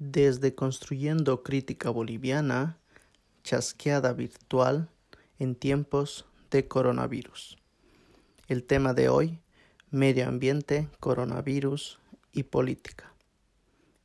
[0.00, 2.78] Desde Construyendo Crítica Boliviana,
[3.44, 4.88] chasqueada virtual
[5.38, 7.58] en tiempos de coronavirus.
[8.48, 9.40] El tema de hoy,
[9.90, 11.98] medio ambiente, coronavirus
[12.32, 13.12] y política.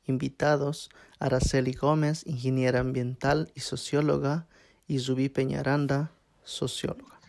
[0.05, 4.47] Invitados, Araceli Gómez, ingeniera ambiental y socióloga,
[4.89, 6.11] y Zubí Peñaranda,
[6.43, 7.21] socióloga.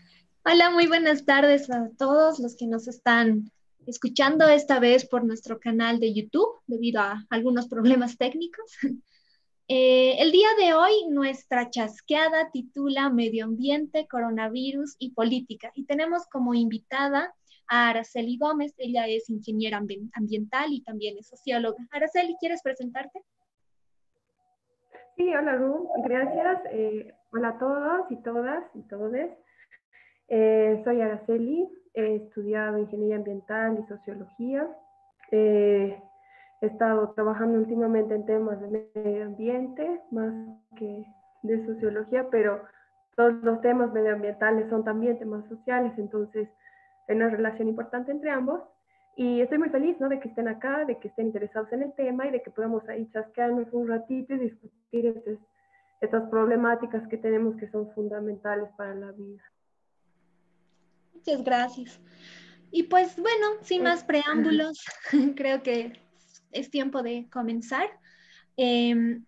[0.43, 3.49] Hola, muy buenas tardes a todos los que nos están
[3.87, 8.77] escuchando esta vez por nuestro canal de YouTube debido a algunos problemas técnicos.
[9.69, 16.25] Eh, el día de hoy nuestra chasqueada titula Medio Ambiente, Coronavirus y Política y tenemos
[16.27, 17.35] como invitada
[17.67, 18.73] a Araceli Gómez.
[18.77, 21.85] Ella es ingeniera ambiental y también es socióloga.
[21.91, 23.21] Araceli, ¿quieres presentarte?
[25.17, 26.61] Sí, hola Ru, gracias.
[26.71, 29.11] Eh, hola a todos y todas y todos.
[30.29, 34.67] Eh, soy Araceli, he estudiado ingeniería ambiental y sociología.
[35.31, 35.99] Eh,
[36.61, 40.33] he estado trabajando últimamente en temas de medio ambiente, más
[40.75, 41.05] que
[41.41, 42.61] de sociología, pero
[43.15, 46.47] todos los temas medioambientales son también temas sociales, entonces
[47.07, 48.61] hay una relación importante entre ambos.
[49.15, 50.07] Y estoy muy feliz ¿no?
[50.09, 52.87] de que estén acá, de que estén interesados en el tema y de que podamos
[52.87, 55.39] ahí chasquearnos un ratito y discutir estas,
[56.01, 59.41] estas problemáticas que tenemos que son fundamentales para la vida.
[61.27, 61.99] Muchas gracias.
[62.71, 64.81] Y pues bueno, sin más preámbulos,
[65.35, 65.99] creo que
[66.53, 67.89] es tiempo de comenzar.
[68.55, 69.25] Em,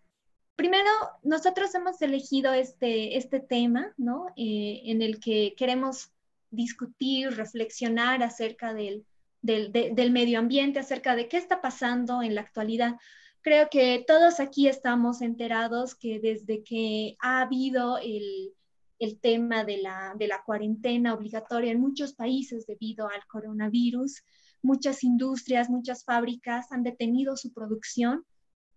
[0.55, 0.89] primero,
[1.23, 4.27] nosotros hemos elegido este, este tema, ¿no?
[4.37, 6.13] Eh, en el que queremos
[6.51, 9.05] discutir, reflexionar acerca del,
[9.41, 12.95] del, del medio ambiente, acerca de qué está pasando en la actualidad.
[13.41, 18.53] Creo que todos aquí estamos enterados que desde que ha habido el,
[18.99, 24.23] el tema de la, de la cuarentena obligatoria en muchos países debido al coronavirus.
[24.61, 28.25] Muchas industrias, muchas fábricas han detenido su producción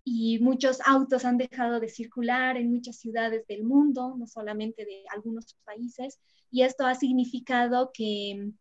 [0.04, 5.04] y muchos autos han dejado de circular en muchas ciudades del mundo, no solamente de
[5.12, 8.52] algunos países, y esto ha significado que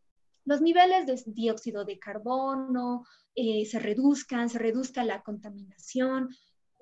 [0.45, 3.05] los niveles de dióxido de carbono
[3.35, 6.29] eh, se reduzcan, se reduzca la contaminación,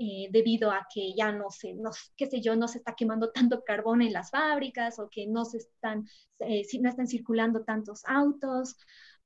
[0.02, 3.32] eh, debido a que ya no se, no, qué sé yo, no se está quemando
[3.32, 6.08] tanto carbón en las fábricas o que no se están,
[6.40, 8.78] eh, no están circulando tantos autos.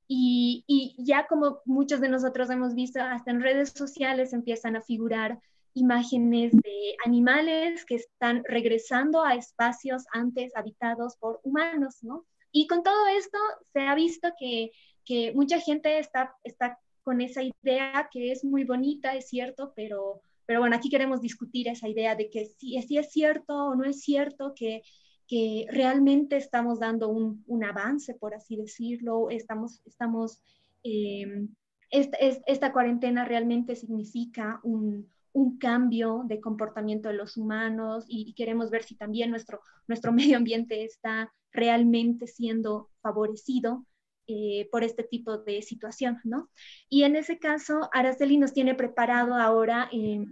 [0.08, 4.82] Y, y, ya como muchos de nosotros hemos visto, hasta en redes sociales empiezan a
[4.82, 5.38] figurar
[5.74, 12.26] imágenes de animales que están regresando a espacios antes habitados por humanos, ¿no?
[12.50, 13.38] Y con todo esto
[13.72, 14.72] se ha visto que,
[15.04, 20.20] que mucha gente está, está con esa idea que es muy bonita, es cierto, pero
[20.46, 23.84] pero bueno, aquí queremos discutir esa idea de que si, si es cierto o no
[23.84, 24.82] es cierto que,
[25.26, 30.42] que realmente estamos dando un, un, avance, por así decirlo, estamos, estamos
[30.82, 31.46] eh,
[31.90, 38.34] esta, esta, cuarentena realmente significa un, un, cambio de comportamiento de los humanos y, y,
[38.34, 43.86] queremos ver si también nuestro, nuestro medio ambiente está realmente siendo favorecido
[44.26, 46.50] eh, por este tipo de situación, ¿no?
[46.88, 50.24] Y en ese caso, Araceli nos tiene preparado ahora, eh,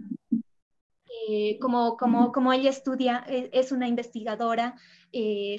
[1.29, 4.75] eh, como, como, como ella estudia, es una investigadora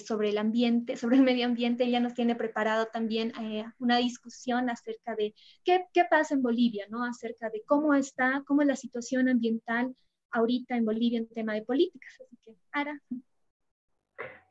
[0.04, 3.32] sobre el ambiente, sobre el medio ambiente, ella nos tiene preparado también
[3.78, 5.34] una discusión acerca de
[5.64, 7.04] qué, qué pasa en Bolivia, ¿no?
[7.04, 9.94] Acerca de cómo está, cómo es la situación ambiental
[10.32, 12.18] ahorita en Bolivia en tema de políticas.
[12.20, 13.00] Así que, Ara.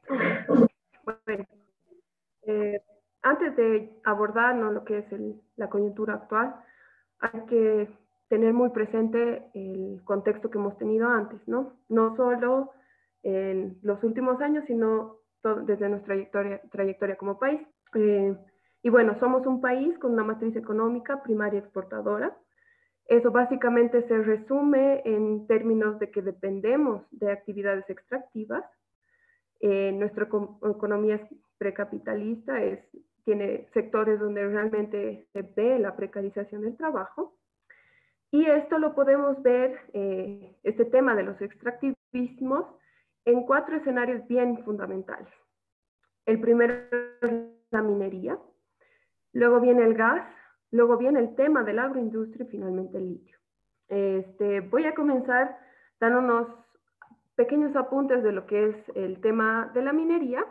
[0.08, 1.48] Bueno,
[2.48, 2.82] eh,
[3.24, 5.06] antes de abordar lo que es
[5.56, 6.56] la coyuntura actual,
[7.20, 7.90] hay que
[8.28, 11.74] tener muy presente el contexto que hemos tenido antes, ¿no?
[11.90, 12.72] No solo
[13.24, 15.18] en los últimos años, sino
[15.66, 17.62] desde nuestra trayectoria, trayectoria como país.
[17.96, 18.36] Eh,
[18.82, 22.36] y bueno, somos un país con una matriz económica primaria exportadora.
[23.06, 28.64] Eso básicamente se resume en términos de que dependemos de actividades extractivas.
[29.62, 31.26] Eh, nuestra economía
[31.58, 32.80] precapitalista es
[33.26, 37.36] tiene sectores donde realmente se ve la precarización del trabajo.
[38.32, 42.66] Y esto lo podemos ver, eh, este tema de los extractivismos,
[43.26, 45.32] en cuatro escenarios bien fundamentales.
[46.26, 46.74] El primero
[47.22, 47.32] es
[47.72, 48.38] la minería,
[49.34, 50.26] luego viene el gas,
[50.72, 53.38] luego viene el tema de la agroindustria y finalmente el litio.
[53.88, 55.58] Este, voy a comenzar
[56.00, 56.48] dando unos
[57.36, 60.46] pequeños apuntes de lo que es el tema de la minería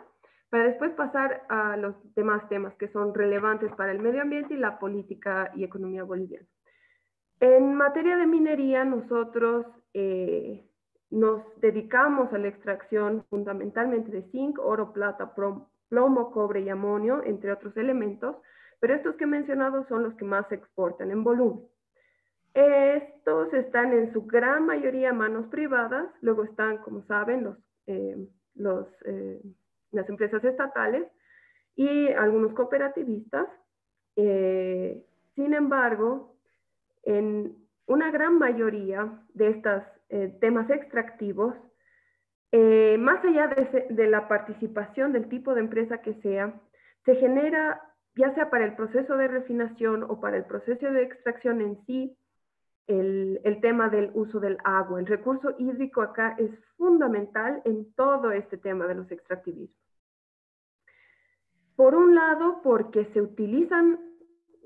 [0.53, 4.57] para después pasar a los demás temas que son relevantes para el medio ambiente y
[4.57, 6.45] la política y economía boliviana.
[7.39, 9.65] En materia de minería, nosotros
[9.95, 10.63] eh,
[11.09, 17.51] nos dedicamos a la extracción fundamentalmente de zinc, oro, plata, plomo, cobre y amonio, entre
[17.51, 18.35] otros elementos,
[18.79, 21.65] pero estos que he mencionado son los que más se exportan en volumen.
[22.53, 27.57] Esto recursos están en su gran mayoría manos privadas, luego están, como saben, los,
[27.87, 28.27] eh,
[29.05, 29.41] eh,
[29.93, 31.07] las empresas estatales
[31.75, 33.47] y algunos cooperativistas.
[34.15, 35.03] Eh,
[35.35, 36.35] sin embargo,
[37.03, 37.55] en
[37.87, 39.83] una gran mayoría de estos
[40.39, 41.55] temas extractivos,
[42.99, 46.53] más allá de, de la participación del tipo de empresa que sea,
[47.03, 47.81] se genera,
[48.15, 52.15] ya sea para el proceso de refinación o para el proceso de extracción en sí,
[52.87, 54.99] el, tema del uso del agua.
[54.99, 59.82] El recurso hídrico acá es fundamental en todo este tema de los extractivismos.
[61.75, 63.99] Por un lado, porque se utilizan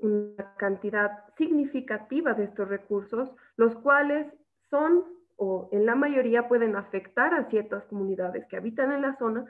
[0.00, 4.26] una cantidad significativa de estos recursos, los cuales
[4.70, 5.04] son
[5.36, 9.46] o en la mayoría pueden afectar a ciertas comunidades que habitan en la zona,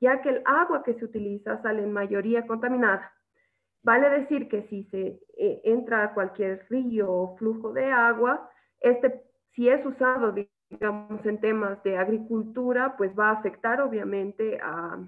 [0.00, 3.12] ya que el agua que se utiliza sale en mayoría contaminada.
[3.82, 8.48] Vale decir que si se eh, entra a cualquier río o flujo de agua,
[8.80, 9.22] este,
[9.54, 10.32] si es usado,
[10.70, 14.98] digamos, en temas de agricultura, pues va a afectar obviamente a,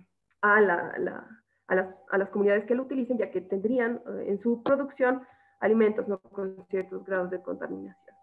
[0.42, 1.28] a, la,
[1.68, 5.22] a, las, a las, comunidades que lo utilicen, ya que tendrían eh, en su producción
[5.60, 6.18] alimentos ¿no?
[6.18, 8.14] con ciertos grados de contaminación.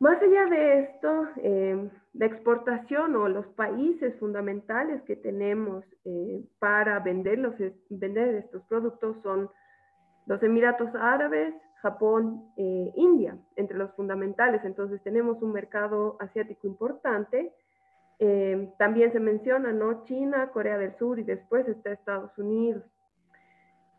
[0.00, 6.98] Más allá de esto, eh, la exportación o los países fundamentales que tenemos eh, para
[7.00, 7.54] vender, los,
[7.90, 9.50] vender estos productos son
[10.24, 14.64] los Emiratos Árabes, Japón, eh, India, entre los fundamentales.
[14.64, 17.52] Entonces tenemos un mercado asiático importante.
[18.76, 20.04] También se menciona ¿no?
[20.04, 22.84] China, Corea del Sur y después está Estados Unidos.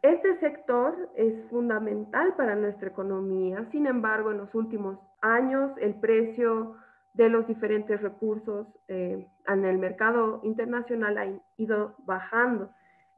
[0.04, 6.76] Este sector es fundamental para nuestra economía, sin embargo, en los últimos años el precio
[7.14, 11.28] de los diferentes recursos eh, en el mercado internacional ha
[11.58, 12.72] ido bajando.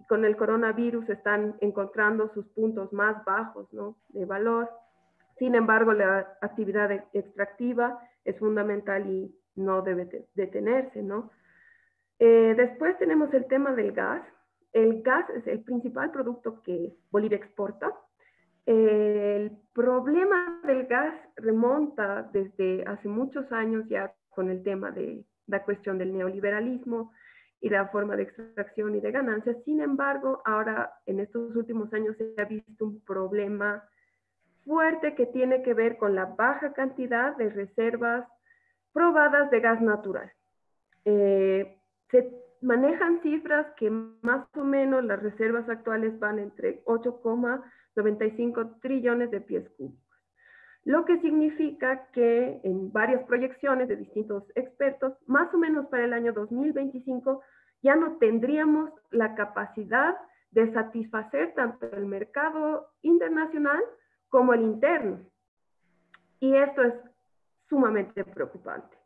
[0.09, 3.67] Con el coronavirus están encontrando sus puntos más bajos
[4.09, 4.69] de valor.
[5.37, 11.01] Sin embargo, la actividad extractiva es fundamental y no debe detenerse.
[11.01, 11.31] ¿no?
[12.19, 14.23] Eh, después tenemos el tema del gas.
[14.71, 17.91] El gas es el principal producto que Bolivia exporta.
[18.65, 25.63] El problema del gas remonta desde hace muchos años ya con el tema de la
[25.63, 27.11] cuestión del neoliberalismo
[27.59, 29.57] y la forma de extracción y de ganancias.
[29.65, 33.83] Sin embargo, ahora en estos últimos años se ha visto un problema
[34.65, 38.27] fuerte que tiene que ver con la baja cantidad de reservas
[38.93, 40.31] probadas de gas natural.
[41.05, 41.77] Eh,
[42.09, 42.31] se
[42.61, 49.69] manejan cifras que más o menos las reservas actuales van entre 8,95 trillones de pies
[49.77, 50.17] cúbicos,
[50.85, 56.13] lo que significa que en varias proyecciones de distintos expertos, más o menos para el
[56.13, 57.41] año 2025,
[57.81, 60.15] ya no tendríamos la capacidad
[60.51, 63.83] de satisfacer tanto el mercado internacional
[64.29, 65.19] como el interno.
[66.39, 66.93] Y esto es
[67.69, 68.97] sumamente preocupante.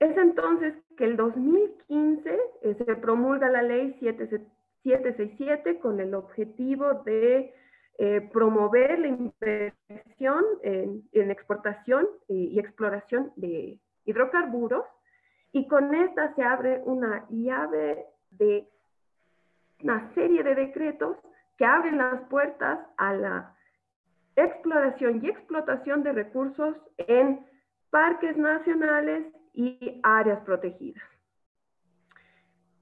[0.00, 7.52] Es entonces que el 2015 eh, se promulga la ley 767 con el objetivo de
[7.98, 14.84] eh, promover la inversión en, exportación y, exploración de hidrocarburos
[15.50, 18.68] y con esta se abre una llave de
[19.82, 21.16] una serie de decretos
[21.56, 23.56] que abren las puertas a la
[24.38, 27.44] exploración y explotación de recursos en
[27.90, 31.02] parques nacionales y áreas protegidas.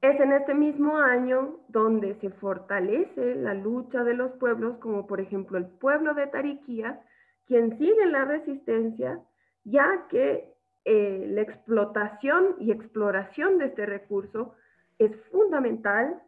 [0.03, 5.21] Es en este mismo año donde se fortalece la lucha de los pueblos, como por
[5.21, 7.01] ejemplo el pueblo de Tariquía,
[7.47, 9.21] quien sigue la resistencia,
[9.65, 10.53] ya que
[10.85, 14.55] eh, la explotación y exploración de este recurso
[14.99, 16.23] es fundamental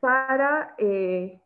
[0.00, 1.40] para, eh,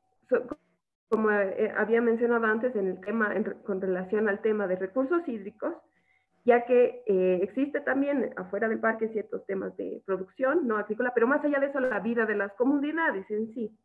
[1.08, 3.32] como eh, había mencionado antes en el tema,
[3.64, 5.74] con relación al tema de recursos hídricos,
[6.44, 11.26] ya que eh, existe también afuera del parque ciertos temas de producción no agrícola, pero
[11.26, 13.76] más allá de eso, la vida de las comunidades en sí.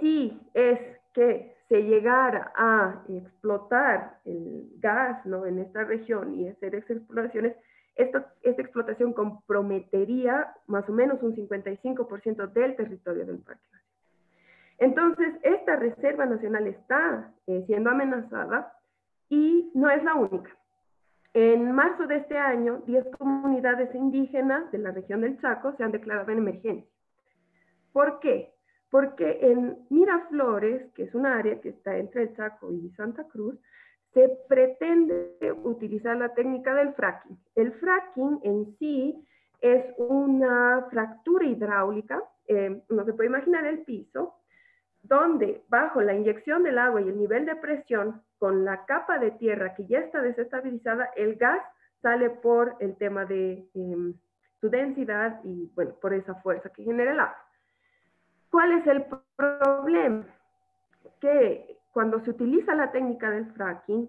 [0.00, 0.78] Si es
[1.12, 5.46] que se llegara a explotar el gas ¿no?
[5.46, 7.56] en esta región y hacer exploraciones,
[7.94, 13.79] esta explotación comprometería más o menos un 55% del territorio del parque.
[14.80, 18.72] Entonces, esta reserva nacional está eh, siendo amenazada
[19.28, 20.50] y no es la única.
[21.34, 25.92] En marzo de este año, 10 comunidades indígenas de la región del Chaco se han
[25.92, 26.90] declarado en emergencia.
[27.92, 28.54] ¿Por qué?
[28.90, 33.56] Porque en Miraflores, que es un área que está entre el Chaco y Santa Cruz,
[34.14, 37.38] se pretende utilizar la técnica del fracking.
[37.54, 39.24] El fracking en sí
[39.60, 44.39] es una fractura hidráulica, eh, no se puede imaginar el piso,
[45.10, 49.32] donde bajo la inyección del agua y el nivel de presión, con la capa de
[49.32, 51.60] tierra que ya está desestabilizada, el gas
[52.00, 54.14] sale por el tema de em,
[54.60, 57.44] su densidad y, bueno, por esa fuerza que genera el agua.
[58.50, 59.04] ¿Cuál es el
[59.36, 60.24] problema?
[61.20, 64.08] Que cuando se utiliza la técnica del fracking,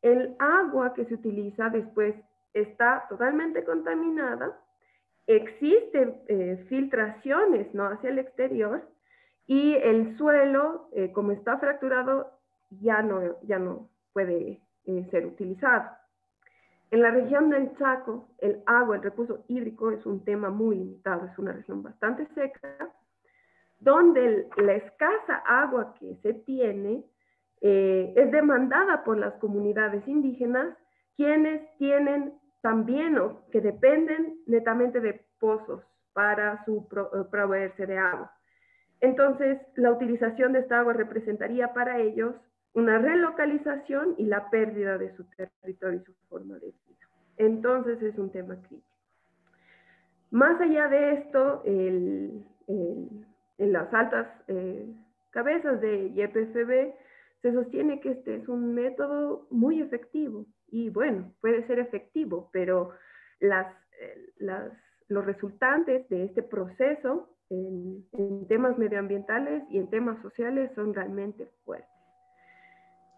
[0.00, 2.14] el agua que se utiliza después
[2.54, 4.56] está totalmente contaminada,
[5.26, 7.86] existen eh, filtraciones ¿no?
[7.88, 8.88] hacia el exterior
[9.46, 12.32] y el suelo, eh, como está fracturado,
[12.70, 15.88] ya no, ya no puede eh, ser utilizado.
[16.90, 21.26] En la región del Chaco, el agua, el recurso hídrico es un tema muy limitado,
[21.26, 22.92] es una región bastante seca,
[23.78, 27.04] donde la escasa agua que se tiene
[27.60, 30.76] eh, es demandada por las comunidades indígenas,
[31.16, 36.88] quienes tienen también o que dependen netamente de pozos para su
[37.30, 38.35] proveerse de agua.
[39.00, 42.34] Entonces, la utilización de esta agua representaría para ellos
[42.72, 47.08] una relocalización y la pérdida de su territorio y su forma de vida.
[47.36, 48.96] Entonces, es un tema crítico.
[50.30, 52.44] Más allá de esto, en
[53.58, 54.86] las altas eh,
[55.30, 56.94] cabezas de YPFB
[57.42, 60.46] se sostiene que este es un método muy efectivo.
[60.68, 62.92] Y bueno, puede ser efectivo, pero
[63.40, 63.48] eh,
[65.08, 71.88] los resultantes de este proceso en, temas medioambientales y en temas sociales son realmente fuertes.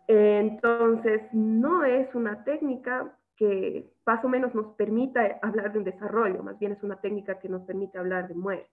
[0.07, 6.43] Entonces, no es una técnica que más o menos nos permita hablar de un desarrollo,
[6.43, 8.71] más bien es una técnica que nos permite hablar de muerte.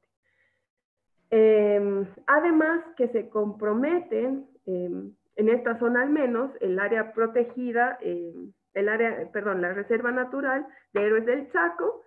[1.30, 8.54] Em, además que se comprometen, em, en esta zona al menos, el área protegida, em,
[8.74, 12.05] el área, perdón, la Reserva Natural de Héroes del Chaco,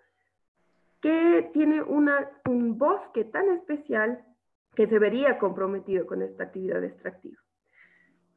[1.01, 4.25] que tiene una, un bosque tan especial
[4.75, 7.39] que se vería comprometido con esta actividad extractiva.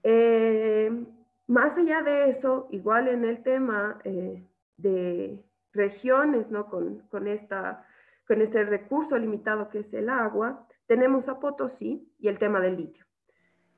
[0.04, 1.06] Eh,
[1.48, 4.44] más allá de eso, igual en el tema eh,
[4.78, 6.68] de regiones, ¿no?
[6.68, 7.86] Con, con, esta,
[8.28, 12.78] con este recurso limitado que es el agua, tenemos a Potosí y el tema del
[12.78, 13.06] litio.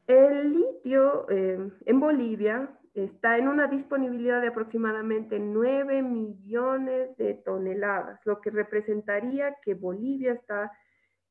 [0.07, 8.19] El litio eh, en Bolivia está en una disponibilidad de aproximadamente 9 millones de toneladas,
[8.25, 10.71] lo que representaría que Bolivia está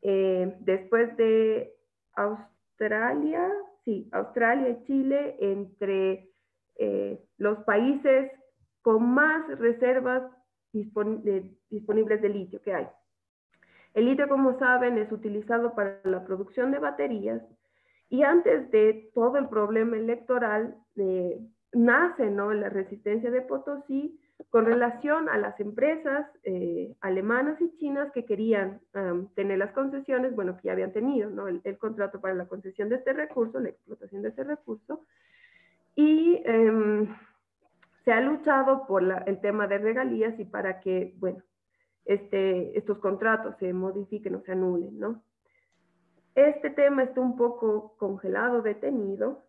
[0.02, 1.72] eh, después de
[2.14, 3.48] Australia,
[3.84, 6.30] sí, Australia y Chile, entre
[6.76, 8.32] eh, los países
[8.80, 10.24] con más reservas
[10.72, 12.88] disponibles de litio que hay.
[13.94, 17.42] El litio, como saben, es utilizado para la producción de baterías
[18.12, 21.40] y antes de todo el problema electoral, eh,
[21.72, 22.52] nace ¿no?
[22.52, 28.82] la resistencia de Potosí con relación a las empresas eh, alemanas y chinas que querían
[29.34, 31.48] tener las concesiones, bueno, que ya habían tenido ¿no?
[31.48, 35.06] el, contrato para la concesión de este recurso, la explotación de este recurso,
[35.94, 37.08] y em,
[38.04, 41.42] se ha luchado por el tema de regalías y para que, bueno,
[42.04, 45.22] este, estos contratos se modifiquen o se anulen, ¿no?
[46.34, 49.42] Este tema está un poco congelado, detenido.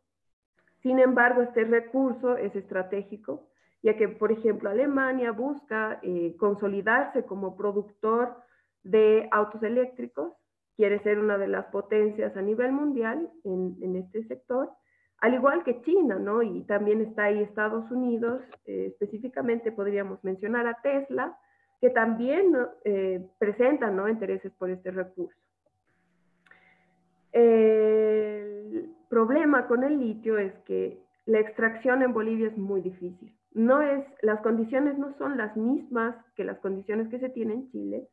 [0.81, 3.47] Sin embargo, este recurso es estratégico,
[3.81, 8.35] ya que, por ejemplo, Alemania busca eh, consolidarse como productor
[8.83, 10.33] de autos eléctricos,
[10.75, 14.71] quiere ser una de las potencias a nivel mundial en, este sector,
[15.19, 16.41] al igual que China, ¿no?
[16.41, 21.37] Y también está ahí Estados Unidos, eh, específicamente podríamos mencionar a Tesla,
[21.79, 24.09] que también eh, presentan ¿no?
[24.09, 25.42] intereses por este recurso.
[27.33, 33.35] El problema con el litio es que la extracción en Bolivia es muy difícil.
[33.53, 37.71] No es, las condiciones no son las mismas que las condiciones que se tienen en
[37.71, 38.07] Chile,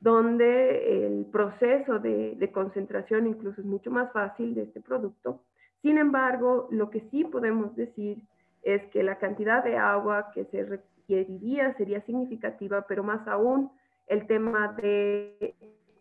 [0.00, 5.42] donde el proceso de, concentración incluso es mucho más fácil de este producto.
[5.80, 8.22] Sin embargo, lo que sí podemos decir
[8.62, 13.70] es que la cantidad de agua que se requeriría sería significativa, pero más aún
[14.08, 15.54] el tema de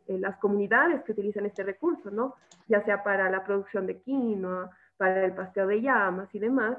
[0.08, 2.36] las comunidades que utilizan este recurso, ¿no?
[2.67, 6.77] Ya sea para la producción de quinoa, para el pasteo de llamas y demás,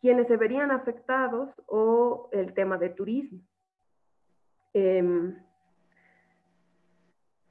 [0.00, 3.40] quienes se verían afectados o el tema de turismo.
[4.74, 5.34] Em,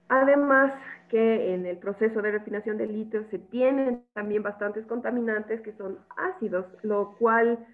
[0.07, 0.73] además
[1.09, 5.97] que en el proceso de refinación de litio se tienen también bastantes contaminantes que son
[6.17, 7.65] ácidos, lo cual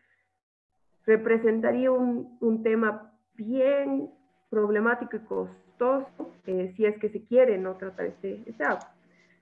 [1.05, 4.11] representaría un, un tema bien
[4.49, 5.68] problemático y costoso
[6.45, 8.93] eh, si es que se quiere no tratar este, este agua.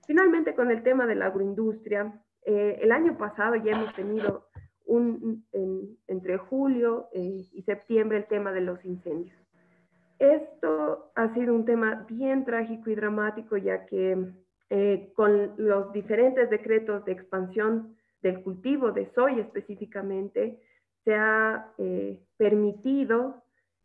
[0.06, 2.13] Finalmente, con el tema de la agroindustria,
[2.46, 4.48] eh, el año pasado ya hemos tenido
[4.86, 5.46] un,
[6.08, 9.36] entre julio eh, y septiembre el tema de los incendios.
[10.17, 14.32] Esto ha sido un tema bien trágico y dramático, ya que
[14.70, 20.60] eh, con los diferentes decretos de expansión del cultivo de soya específicamente,
[21.03, 21.72] se ha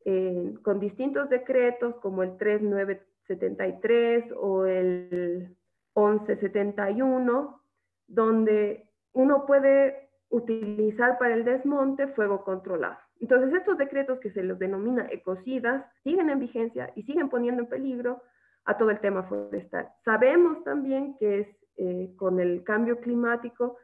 [0.05, 5.57] eh, con distintos decretos como el 3973 o el
[5.95, 7.61] 1171,
[8.09, 12.97] donde uno puede utilizar para el desmonte fuego controlado.
[13.21, 17.69] Entonces, estos decretos que se los denomina ecocidas siguen en vigencia y siguen poniendo en
[17.69, 18.23] peligro
[18.65, 19.89] a todo el tema forestal.
[20.05, 23.77] Sabemos también que es, eh, con el cambio climático,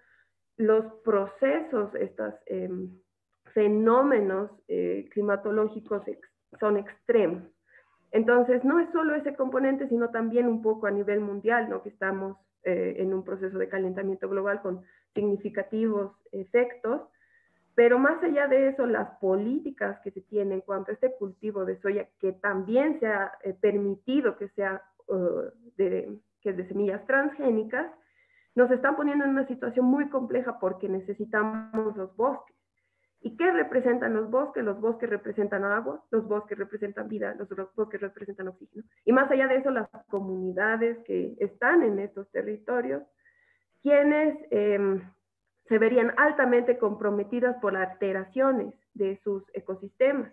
[0.56, 2.98] los procesos, estos em,
[3.54, 6.02] fenómenos eh, climatológicos
[6.60, 7.42] son extremos.
[8.10, 11.82] Entonces, no es solo ese componente, sino también un poco a nivel mundial, ¿no?
[11.82, 14.82] que estamos eh, en un proceso de calentamiento global con
[15.14, 17.02] significativos efectos.
[17.74, 21.64] Pero más allá de eso, las políticas que se tienen en cuanto a este cultivo
[21.64, 25.44] de soya, que también se ha eh, permitido que sea uh,
[25.76, 27.86] de, que es de semillas transgénicas,
[28.56, 32.56] nos están poniendo en una situación muy compleja porque necesitamos los bosques.
[33.20, 34.62] ¿Y qué representan los bosques?
[34.62, 38.84] Los bosques representan agua, los bosques representan vida, los bosques representan oxígeno.
[39.04, 43.02] Y más allá de eso, las comunidades que están en estos territorios,
[43.82, 45.02] quienes em,
[45.68, 50.32] se verían altamente comprometidas por alteraciones de sus ecosistemas.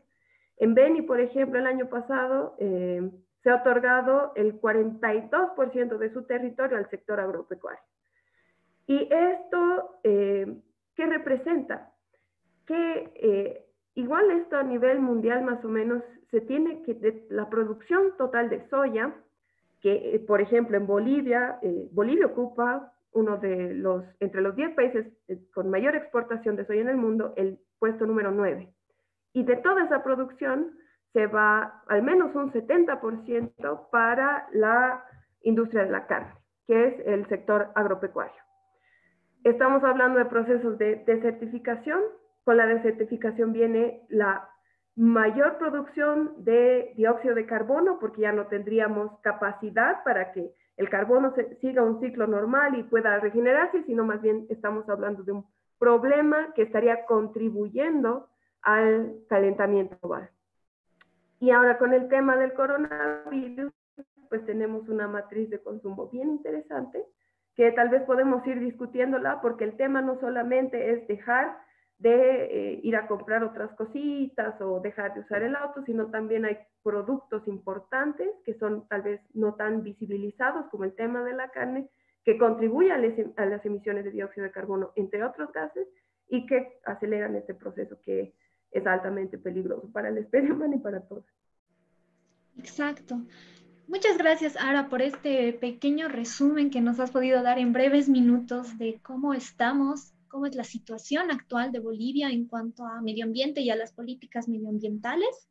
[0.58, 3.12] En Beni, por ejemplo, el año pasado eh,
[3.44, 7.84] se ha otorgado el 42% de su territorio al sector agropecuario.
[8.88, 10.62] Y esto, eh,
[10.96, 11.92] ¿qué representa?
[12.66, 18.18] Que eh, igual esto a nivel mundial más o menos se tiene que, la producción
[18.18, 19.14] total de soya,
[19.82, 21.60] que por ejemplo en Bolivia,
[21.92, 26.82] Bolivia ocupa uno de los, entre los 10 países eh, con mayor exportación de soya
[26.82, 28.70] en el mundo, el puesto número 9.
[29.34, 30.78] Y de toda esa producción
[31.14, 35.06] se va al menos un 70% para la
[35.44, 36.34] industria de la carne,
[36.68, 38.36] que es el sector agropecuario.
[39.46, 42.02] Estamos hablando de procesos de desertificación.
[42.46, 44.48] Con la desertificación viene la
[44.96, 51.34] mayor producción de dióxido de carbono, porque ya no tendríamos capacidad para que el carbono
[51.60, 55.46] siga un ciclo normal y pueda regenerarse, sino más bien estamos hablando de un
[55.80, 58.30] problema que estaría contribuyendo
[58.62, 60.30] al calentamiento global.
[61.40, 63.74] Y ahora con el tema del coronavirus,
[64.30, 67.04] pues tenemos una matriz de consumo bien interesante,
[67.56, 71.58] que tal vez podemos ir discutiéndola porque el tema no solamente es dejar
[71.98, 76.46] de eh, ir a comprar otras cositas o dejar de usar el auto, sino también
[76.46, 81.50] hay productos importantes que son tal vez no tan visibilizados como el tema de la
[81.50, 81.90] carne,
[82.24, 85.88] que contribuyen a, las emisiones de dióxido de carbono, entre otros gases,
[86.28, 88.34] y que aceleran este proceso que
[88.72, 91.26] es altamente peligroso para la especie humana y para todos.
[92.58, 93.22] Exacto.
[93.88, 98.80] Muchas gracias, Ara, por este pequeño resumen que nos has podido dar en breves minutos
[98.80, 103.62] de cómo estamos cómo es la situación actual de Bolivia en cuanto a medio ambiente
[103.62, 105.48] y a las políticas medioambientales.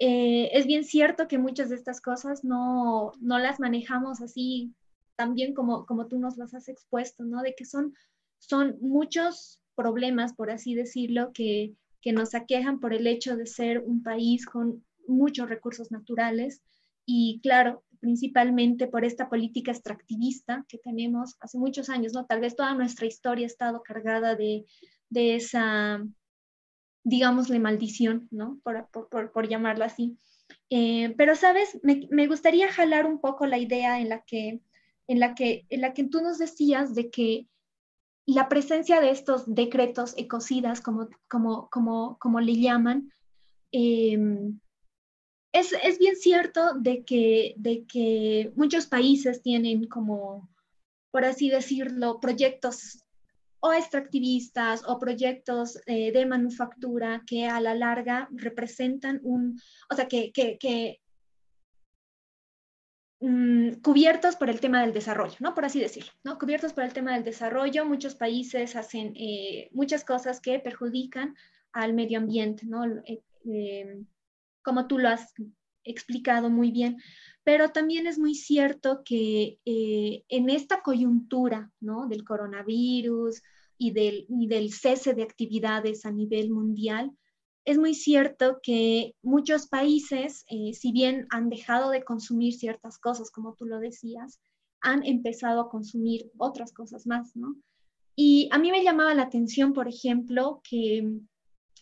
[0.00, 4.74] Eh, es bien cierto que muchas de estas cosas no, no las manejamos así
[5.14, 7.42] tan bien como, como tú nos las has expuesto, ¿no?
[7.42, 7.94] De que son,
[8.38, 13.78] son muchos problemas, por así decirlo, que, que nos aquejan por el hecho de ser
[13.78, 16.60] un país con muchos recursos naturales
[17.06, 22.26] y claro, principalmente por esta política extractivista que tenemos hace muchos años, ¿no?
[22.26, 24.64] Tal vez toda nuestra historia ha estado cargada de,
[25.10, 26.02] de esa,
[27.04, 28.60] digámosle, maldición, ¿no?
[28.62, 30.18] Por, por, por llamarlo así.
[30.70, 31.78] Eh, pero, ¿sabes?
[31.82, 34.60] Me, me, gustaría jalar un poco la idea en la, que,
[35.06, 37.46] en, la que, en la que tú nos decías de que
[38.26, 43.10] la presencia de estos decretos ecocidas, como, como, como, como le llaman,
[43.72, 44.18] eh,
[45.52, 50.48] es, bien cierto de que, de que muchos países tienen como,
[51.10, 53.04] por así decirlo, proyectos
[53.60, 60.06] o extractivistas o proyectos eh, de manufactura que a la larga representan un, o sea,
[60.06, 61.00] que, que,
[63.20, 65.54] mm, cubiertos por el tema del desarrollo, ¿no?
[65.54, 66.38] Por así decirlo, ¿no?
[66.38, 71.34] Cubiertos por el tema del desarrollo, muchos países hacen eh, muchas cosas que perjudican
[71.72, 72.84] al medio ambiente, ¿no?
[72.84, 74.04] Eh,
[74.68, 75.32] como tú lo has
[75.82, 76.98] explicado muy bien,
[77.42, 82.06] pero también es muy cierto que eh, en esta coyuntura ¿no?
[82.06, 83.42] del coronavirus
[83.78, 87.12] y del, del cese de actividades a nivel mundial,
[87.64, 93.30] es muy cierto que muchos países, eh, si bien han dejado de consumir ciertas cosas,
[93.30, 94.38] como tú lo decías,
[94.82, 97.56] han empezado a consumir otras cosas más, ¿no?
[98.14, 101.08] Y a mí me llamaba la atención, por ejemplo, que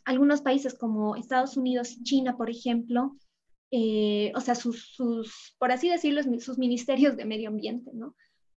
[0.06, 3.16] algunos países como Estados Unidos y China, por ejemplo,
[3.70, 8.14] eh, o sea, sus, sus, por así decirlo, sus ministerios de medio ambiente, ¿no?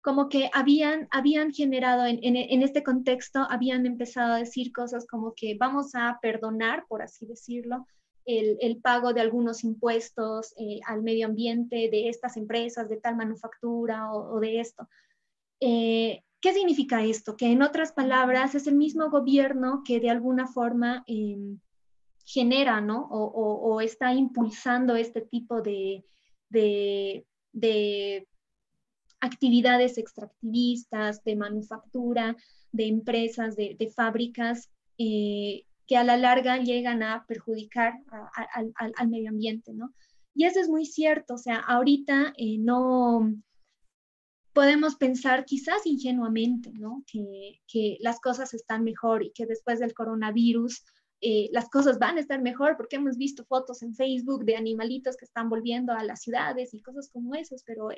[0.07, 5.35] como que habían, habían generado en, en, este contexto, habían empezado a decir cosas como
[5.35, 7.89] que vamos a perdonar, por así decirlo,
[8.25, 13.17] el, el pago de algunos impuestos eh, al medio ambiente de estas empresas, de tal
[13.17, 14.89] manufactura o, de esto.
[15.59, 17.37] Eh, ¿Qué significa esto?
[17.37, 21.59] Que en otras palabras es el mismo gobierno que de alguna forma em,
[22.25, 23.09] genera, ¿no?
[23.11, 26.05] O, está impulsando este tipo de
[29.19, 32.37] actividades extractivistas, de manufactura,
[32.71, 37.95] de empresas, de, fábricas eh, que a la larga llegan a perjudicar
[38.55, 39.93] al medio ambiente, ¿no?
[40.33, 43.33] Y eso es muy cierto, o sea, ahorita eh, no
[44.57, 47.05] podemos pensar quizás ingenuamente, ¿no?
[47.07, 50.83] Que, que, las cosas están mejor y que después del coronavirus
[51.21, 55.19] eh, las cosas van a estar mejor porque hemos visto fotos en Facebook de animalitos
[55.19, 57.91] que están volviendo a las ciudades y cosas como esas, pero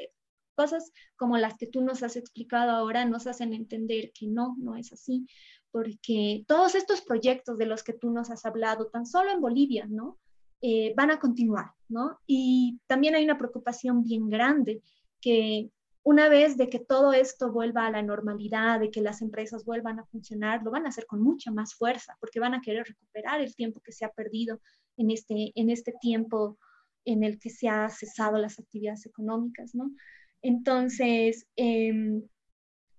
[0.56, 4.74] Cosas como las que tú nos has explicado ahora nos hacen entender que no, no
[4.74, 5.28] es así,
[5.70, 9.86] porque todos estos proyectos de los que tú nos has hablado, tan solo en Bolivia,
[9.88, 10.18] ¿no?
[10.60, 12.18] Eh, van a continuar, ¿no?
[12.26, 14.82] Y también hay una preocupación bien grande
[15.20, 15.70] que
[16.08, 19.98] una vez de que todo esto vuelva a la normalidad, de que las empresas vuelvan
[19.98, 23.42] a funcionar, lo van a hacer con mucha más fuerza, porque van a querer recuperar
[23.42, 24.58] el tiempo que se ha perdido
[24.96, 26.56] en este, en este tiempo
[27.04, 29.90] en el que se han cesado las actividades económicas, ¿no?
[30.40, 32.22] Entonces, em,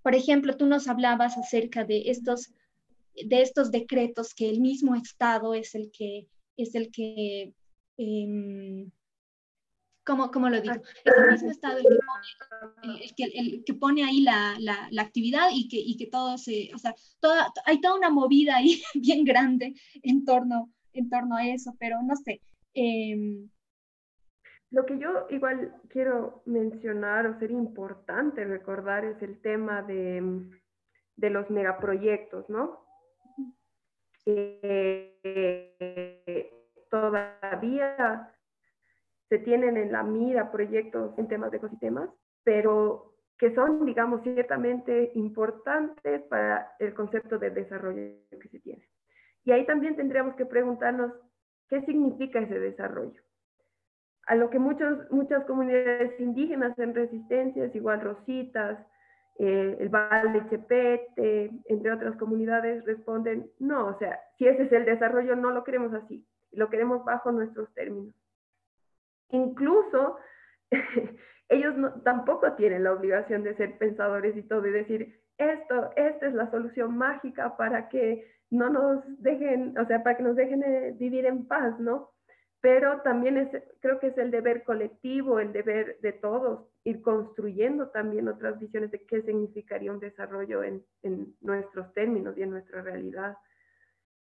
[0.04, 2.54] por ejemplo, tú nos hablabas acerca de estos,
[3.15, 7.56] de estos decretos que el mismo Estado es el que, es el que,
[7.98, 8.91] em,
[10.32, 10.76] ¿cómo, lo digo?
[11.04, 15.67] Es el mismo Estado el que pone, el, que, pone ahí la, la, actividad y
[15.67, 19.74] que, y que todo se, o sea, toda, hay toda una movida ahí bien grande
[20.02, 22.41] en torno, en torno a eso, pero no sé.
[22.74, 23.48] Eh,
[24.72, 30.22] lo que yo igual quiero mencionar o ser importante recordar es el tema de,
[31.15, 32.88] de los megaproyectos, ¿no?
[36.89, 38.32] todavía
[39.30, 42.10] se tienen en la mira proyectos en temas de ecosistemas,
[42.44, 48.89] pero que son, digamos, ciertamente importantes para el concepto de desarrollo que se tiene.
[49.46, 51.13] Y ahí también tendríamos que preguntarnos
[51.70, 53.22] qué significa ese desarrollo
[54.30, 58.78] a lo que muchos, muchas comunidades indígenas en resistencias, igual Rositas,
[59.39, 64.86] eh, el Valle Chepete, entre otras comunidades, responden, no, o sea, si ese es el
[64.86, 68.13] desarrollo, no lo queremos así, lo queremos bajo nuestros términos.
[69.30, 70.18] Incluso
[71.50, 76.34] ellos tampoco tienen la obligación de ser pensadores y todo y decir, esto, esta es
[76.34, 80.96] la solución mágica para que no nos dejen, o sea, para que nos dejen eh,
[80.98, 82.12] vivir en paz, ¿no?
[82.62, 87.89] pero también es, creo que es el deber colectivo, el deber de todos, ir construyendo
[87.89, 92.82] también otras visiones de qué significaría un desarrollo en, en nuestros términos y en nuestra
[92.82, 93.38] realidad.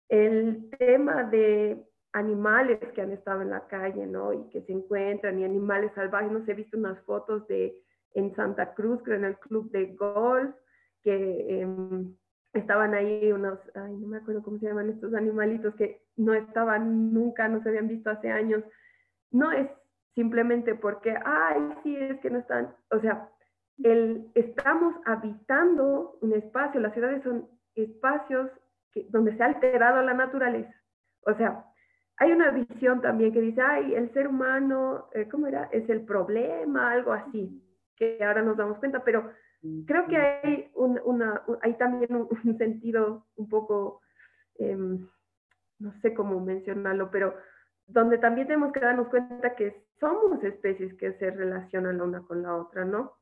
[0.08, 4.32] El tema de animales que han estado en la calle, ¿no?
[4.32, 7.76] Y que se encuentran, y animales salvajes, no sé, he visto unas fotos de
[8.14, 10.54] en Santa Cruz, creo en el club de golf,
[11.02, 12.14] que em,
[12.52, 17.12] estaban ahí unos, ay, no me acuerdo cómo se llaman estos animalitos que no estaban
[17.12, 18.62] nunca, no se habían visto hace años.
[19.30, 19.68] No es
[20.14, 23.30] simplemente porque, ay, sí, es que no están, o sea,
[23.82, 28.50] el, estamos habitando un espacio, las ciudades son espacios
[28.92, 30.74] que, donde se ha alterado la naturaleza.
[31.24, 31.64] O sea,
[32.16, 35.64] hay una visión también que dice, ay, el ser humano, eh, ¿cómo era?
[35.72, 37.62] Es el problema, algo así,
[37.96, 39.32] que ahora nos damos cuenta, pero
[39.86, 44.00] Creo que hay, una, hay también un, sentido un poco,
[44.56, 45.06] em,
[45.78, 47.34] no sé cómo mencionarlo, pero
[47.86, 52.42] donde también tenemos que darnos cuenta que somos especies que se relacionan la una con
[52.42, 53.12] la otra, ¿no?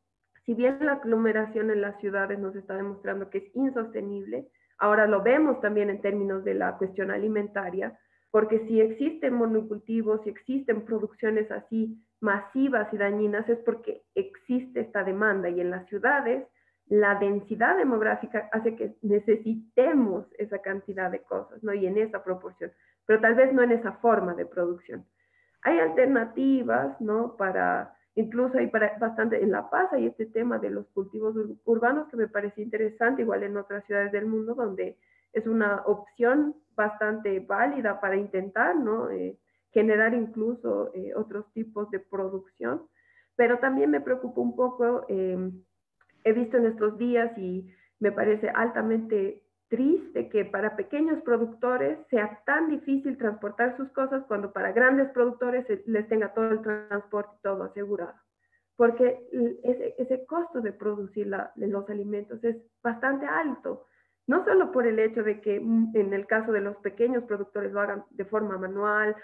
[0.47, 4.49] Si bien la aglomeración en las ciudades nos está demostrando que es insostenible,
[4.79, 7.99] ahora lo vemos también en términos de la cuestión alimentaria,
[8.31, 15.03] porque si existen monocultivos, si existen producciones así masivas y dañinas es porque existe esta
[15.05, 16.47] demanda y en las ciudades
[16.91, 21.73] la densidad demográfica hace que necesitemos esa cantidad de cosas, ¿no?
[21.73, 22.73] Y en esa proporción,
[23.07, 25.07] pero tal vez no en esa forma de producción.
[25.63, 27.37] Hay alternativas, ¿no?
[27.37, 32.09] Para, incluso hay para, bastante, en La Paz hay este tema de los cultivos urbanos
[32.09, 34.99] que me parece interesante, igual en otras ciudades del mundo, donde
[35.33, 39.11] es una opción bastante válida para intentar, ¿no?
[39.11, 39.39] Eh,
[39.73, 42.83] generar incluso eh, otros tipos de producción.
[43.37, 45.63] Pero también me preocupa un poco, em,
[46.25, 52.43] he visto en estos días y me parece altamente triste que para pequeños productores sea
[52.45, 57.63] tan difícil transportar sus cosas cuando para grandes productores les tenga todo el transporte todo
[57.65, 58.15] asegurado.
[58.77, 59.29] porque
[59.63, 63.87] ese, ese costo de producir los alimentos es bastante alto,
[64.31, 67.73] no solo por el hecho de que mm, en el caso de los pequeños productores
[67.73, 69.17] lo hagan de forma manual,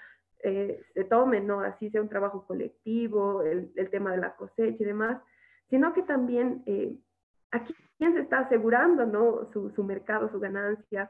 [0.42, 1.60] eh, se tomen, ¿no?
[1.60, 5.22] Así sea un trabajo colectivo, el, el, tema de la cosecha y demás,
[5.70, 6.96] sino que también eh,
[7.52, 7.62] a
[7.98, 9.48] quién se está asegurando, ¿no?
[9.52, 11.08] Su, su mercado, su ganancia,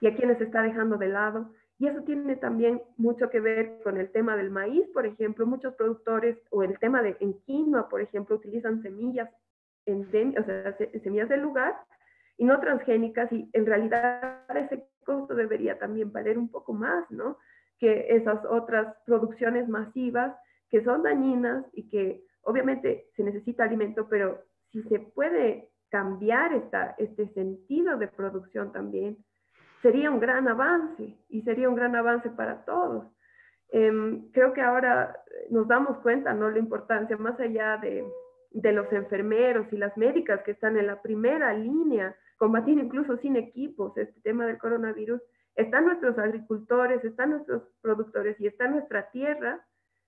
[0.00, 1.50] y a quiénes se está dejando de lado.
[1.80, 5.74] Y eso tiene también mucho que ver con el tema del maíz, por ejemplo, muchos
[5.74, 9.28] productores, o el tema de en quinoa, por ejemplo, utilizan semillas,
[9.84, 10.06] en,
[10.38, 11.74] o sea, semillas del lugar
[12.42, 17.38] y no transgénicas, y en realidad ese costo debería también valer un poco más, ¿no?
[17.78, 20.34] Que esas otras producciones masivas
[20.68, 26.96] que son dañinas y que obviamente se necesita alimento, pero si se puede cambiar esta,
[26.98, 29.18] este sentido de producción también,
[29.80, 33.04] sería un gran avance y sería un gran avance para todos.
[33.70, 35.16] Em, creo que ahora
[35.48, 36.50] nos damos cuenta, ¿no?
[36.50, 38.04] La importancia más allá de,
[38.54, 43.36] de, los enfermeros y las médicas que están en la primera línea, combatiendo incluso sin
[43.36, 45.20] equipos este tema del coronavirus,
[45.54, 49.64] están nuestros agricultores, están nuestros productores y está nuestra tierra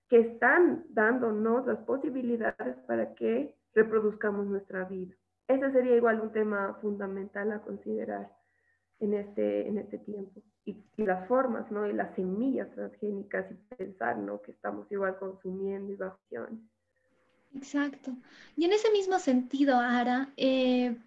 [0.09, 5.15] que están dándonos las posibilidades para que reproduzcamos nuestra vida.
[5.47, 8.31] Ese sería igual un tema fundamental a considerar
[8.99, 10.41] en este, en este tiempo.
[10.65, 11.87] Y, las formas, ¿no?
[11.87, 14.41] Y las semillas transgénicas y pensar, ¿no?
[14.41, 16.17] Que estamos igual consumiendo y bajo
[17.55, 18.15] Exacto.
[18.55, 20.97] Y en ese mismo sentido, Ara, eh,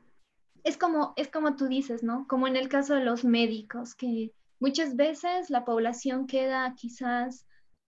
[0.64, 2.26] es, como, es como tú dices, ¿no?
[2.26, 7.46] Como en el caso de los médicos, que muchas veces la población queda quizás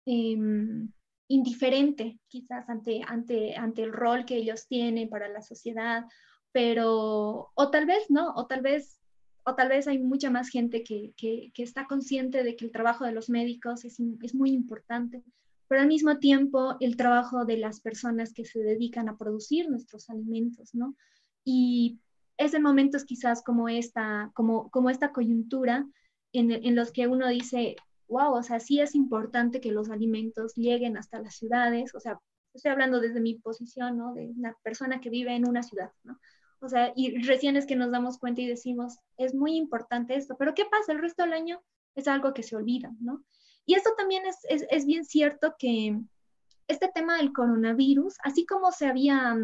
[0.05, 0.91] em,
[1.27, 6.05] indiferente, quizás ante, ante, ante el rol que ellos tienen para la sociedad,
[6.51, 8.99] pero, o tal vez no, o tal vez
[9.45, 11.13] o tal vez hay mucha más gente que,
[11.57, 13.99] está consciente de que el trabajo de los médicos es,
[14.33, 15.23] muy importante,
[15.67, 20.09] pero al mismo tiempo el trabajo de las personas que se dedican a producir nuestros
[20.09, 20.95] alimentos, ¿no?
[21.43, 21.99] Y
[22.37, 25.87] es en momentos quizás como esta, como, como esta coyuntura
[26.31, 27.75] en, en los que uno dice,
[28.07, 32.19] wow, o sea, sí es importante que los alimentos lleguen hasta las ciudades, o sea,
[32.53, 34.13] estoy hablando desde mi posición, ¿no?
[34.13, 36.19] De una persona que vive en una ciudad, ¿no?
[36.59, 40.35] O sea, y recién es que nos damos cuenta y decimos, es muy importante esto,
[40.37, 40.93] pero ¿qué pasa?
[40.93, 41.61] El resto del año
[41.95, 43.23] es algo que se olvida, ¿no?
[43.65, 45.99] Y esto también es, es, es bien cierto que
[46.67, 49.37] este tema del coronavirus, así como se había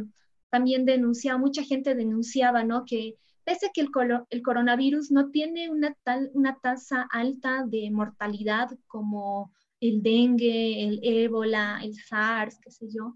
[0.49, 2.85] también denunciado, mucha gente denunciaba, ¿no?
[2.85, 3.89] Que pese a que el,
[4.29, 10.99] el coronavirus no tiene una, tal, una tasa alta de mortalidad como el dengue, el
[11.03, 13.15] ébola, el SARS, qué sé yo,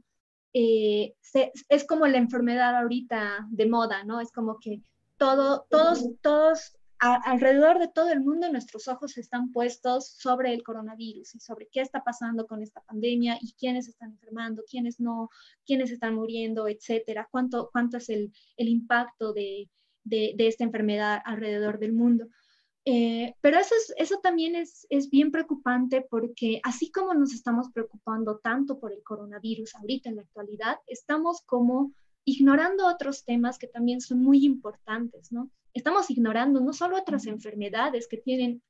[0.54, 1.16] eh,
[1.70, 4.22] es como la enfermedad ahorita de moda, ¿no?
[4.22, 4.82] Es como que
[5.18, 11.36] todo, todos, todos, alrededor de todo el mundo, nuestros ojos están puestos sobre el coronavirus
[11.36, 15.30] y sobre qué está pasando con esta pandemia y quiénes están enfermando, quiénes no,
[15.66, 19.70] quiénes están muriendo, etcétera, cuánto, cuánto es el, el impacto de,
[20.04, 22.28] de, esta enfermedad alrededor del mundo.
[22.86, 27.70] Eh, pero eso, es, eso también es, es, bien preocupante porque así como nos estamos
[27.72, 31.94] preocupando tanto por el coronavirus ahorita en la actualidad, estamos como
[32.26, 35.50] ignorando otros temas que también son muy importantes, ¿no?
[35.74, 38.62] Estamos ignorando no solo otras enfermedades que tienen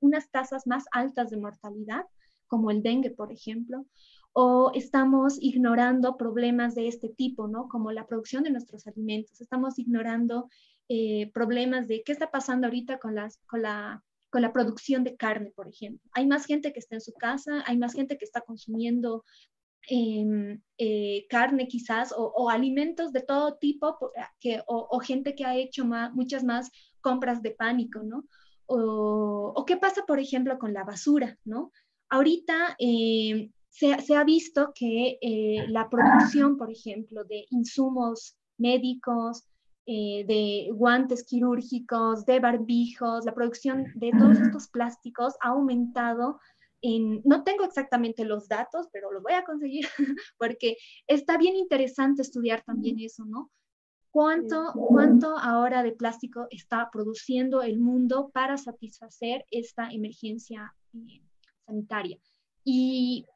[0.00, 2.06] unas tasas más altas de mortalidad,
[2.46, 3.86] como el dengue, por ejemplo,
[4.32, 7.68] o estamos ignorando problemas de este tipo, ¿no?
[7.68, 10.48] Como la producción de nuestros alimentos, estamos ignorando
[10.88, 15.16] eh, problemas de qué está pasando ahorita con, las, con, la, con la producción de
[15.16, 16.00] carne, por ejemplo.
[16.12, 19.24] Hay más gente que está en su casa, hay más gente que está consumiendo
[19.88, 23.98] em, eh, carne quizás o, alimentos de todo tipo
[24.40, 26.70] que, o, gente que ha hecho muchas más
[27.00, 28.24] compras de pánico, ¿no?
[28.66, 31.70] O, qué pasa, por ejemplo, con la basura, ¿no?
[32.08, 39.44] Ahorita em, se, se, ha visto que eh, la producción, por ejemplo, de insumos médicos,
[39.86, 46.40] eh, de guantes quirúrgicos, de barbijos, la producción de todos estos plásticos ha aumentado.
[46.86, 49.88] En, no tengo exactamente los datos, pero los voy a conseguir
[50.38, 53.50] porque está bien interesante estudiar también eso, ¿no?
[54.10, 61.22] ¿Cuánto, ¿Cuánto ahora de plástico está produciendo el mundo para satisfacer esta emergencia eh,
[61.66, 62.18] sanitaria?
[62.62, 63.26] Y,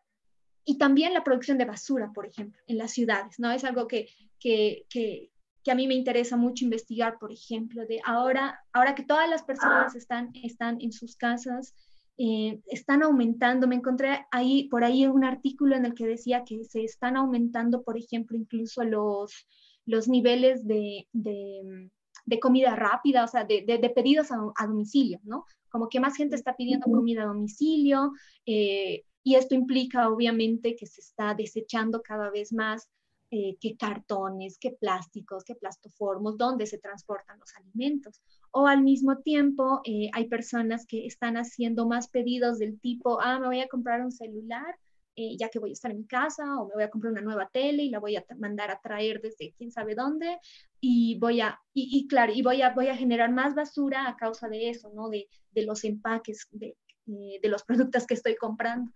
[0.65, 3.51] y, también la producción de basura, por ejemplo, en las ciudades, ¿no?
[3.51, 4.09] Es algo que,
[4.39, 5.33] que, que,
[5.65, 9.43] que a mí me interesa mucho investigar, por ejemplo, de ahora, ahora que todas las
[9.43, 11.75] personas están, están en sus casas,
[12.19, 13.69] eh, están aumentando.
[13.69, 17.83] Me encontré ahí, por ahí un artículo en el que decía que se están aumentando,
[17.83, 19.47] por ejemplo, incluso los,
[19.87, 21.91] los niveles de, de,
[22.27, 25.45] de comida rápida, o sea, de, de pedidos a, domicilio, ¿no?
[25.71, 28.13] Como que más gente está pidiendo comida a domicilio
[28.47, 32.89] eh, y esto implica obviamente que se está desechando cada vez más
[33.31, 38.23] eh, qué cartones, qué plásticos, qué plastoformos, dónde se transportan los alimentos.
[38.51, 43.39] O al mismo tiempo, eh, hay personas que están haciendo más pedidos del tipo, ah,
[43.39, 44.75] me voy a comprar un celular,
[45.17, 47.49] eh, ya que voy a estar en casa, o me voy a comprar una nueva
[47.53, 50.39] tele y la voy a mandar a traer desde quién sabe dónde,
[50.81, 54.49] y voy a, y, claro, y voy a, voy a generar más basura a causa
[54.49, 55.09] de eso, ¿no?
[55.09, 58.93] De, de los empaques, de, de los productos que estoy comprando.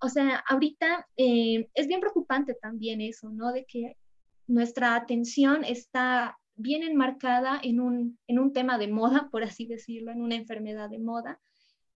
[0.00, 3.52] O sea, ahorita eh, es bien preocupante también eso, ¿no?
[3.52, 3.96] De que
[4.46, 10.12] nuestra atención está bien enmarcada en un, en un tema de moda, por así decirlo,
[10.12, 11.40] en una enfermedad de moda,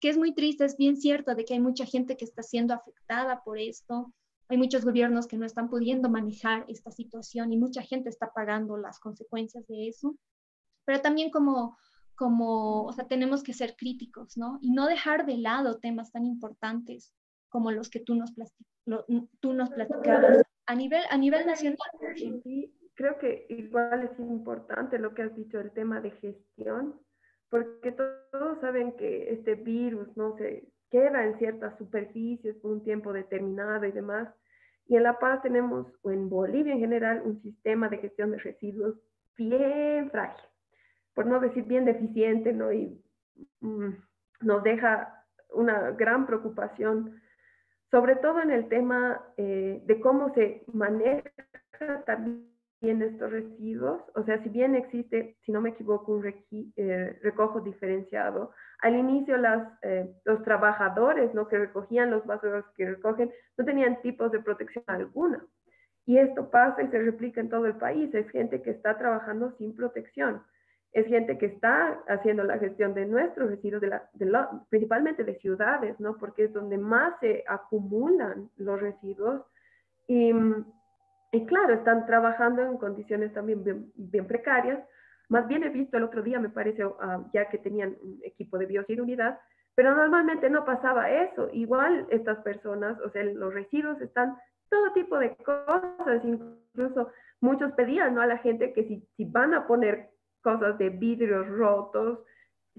[0.01, 2.75] que es muy triste, es bien cierto de que hay mucha gente que está siendo
[2.75, 4.13] afectada por esto,
[4.49, 8.77] hay muchos gobiernos que no están pudiendo manejar esta situación y mucha gente está pagando
[8.77, 10.17] las consecuencias de eso,
[10.85, 11.77] pero también como,
[12.17, 14.59] como, o sea, tenemos que ser críticos, ¿no?
[14.61, 17.15] Y no dejar de lado temas tan importantes
[17.49, 18.33] como los que tú nos,
[19.41, 21.79] tú nos platicabas a nivel, a nivel nacional.
[22.17, 27.01] Sí, creo que igual es importante lo que has dicho, el tema de gestión,
[27.49, 33.15] porque todos saben que este virus no se queda en ciertas superficies por un tiempo
[33.15, 34.29] determinado y demás.
[34.87, 38.39] Y en La Paz tenemos, o en Bolivia en general, un sistema de gestión de
[38.39, 38.97] residuos
[39.35, 40.45] bien frágil,
[41.15, 42.71] por no decir bien deficiente, ¿no?
[42.71, 43.03] Y
[43.61, 43.93] mm,
[44.43, 47.19] nos deja una gran preocupación
[47.91, 51.25] sobre todo en el tema eh, de cómo se maneja
[52.05, 52.51] también
[52.83, 54.03] estos residuos.
[54.15, 59.37] O sea, si bien existe, si no me equivoco, un eh, recojo diferenciado, al inicio
[59.37, 61.49] las, eh, los trabajadores ¿no?
[61.49, 65.45] que recogían los basuros que recogen no tenían tipos de protección alguna.
[66.07, 68.13] Y esto pasa y se replica en todo el país.
[68.15, 70.43] Es gente que está trabajando sin protección
[70.93, 74.01] es gente que está haciendo la gestión de nuestros residuos, de
[74.69, 76.17] principalmente de ciudades, ¿no?
[76.17, 79.43] Porque es donde más se acumulan los residuos.
[80.09, 80.33] Y,
[81.47, 83.63] claro, están trabajando en condiciones también
[83.95, 84.83] bien, precarias.
[85.29, 88.59] Más bien he visto el otro día, me parece, ah, ya que tenían un equipo
[88.59, 89.39] de bioseguridad,
[89.77, 91.49] pero normalmente no pasaba eso.
[91.53, 94.37] Igual estas personas, o sea, los residuos están
[94.69, 98.23] todo tipo de cosas, incluso muchos pedían ¿no?
[98.23, 100.11] a la gente que si, si van a poner
[100.43, 102.21] cosas de vidrios rotos,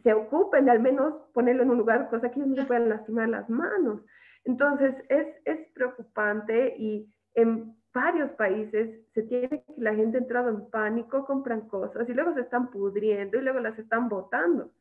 [0.04, 3.30] se ocupen de al menos ponerlo en un lugar, cosa que no se puedan lastimar
[3.30, 4.02] las manos.
[4.46, 10.50] Entonces, es, es preocupante y en varios países se tiene que la gente ha entrado
[10.50, 14.72] en pánico, compran cosas y luego se están pudriendo y luego las están botando.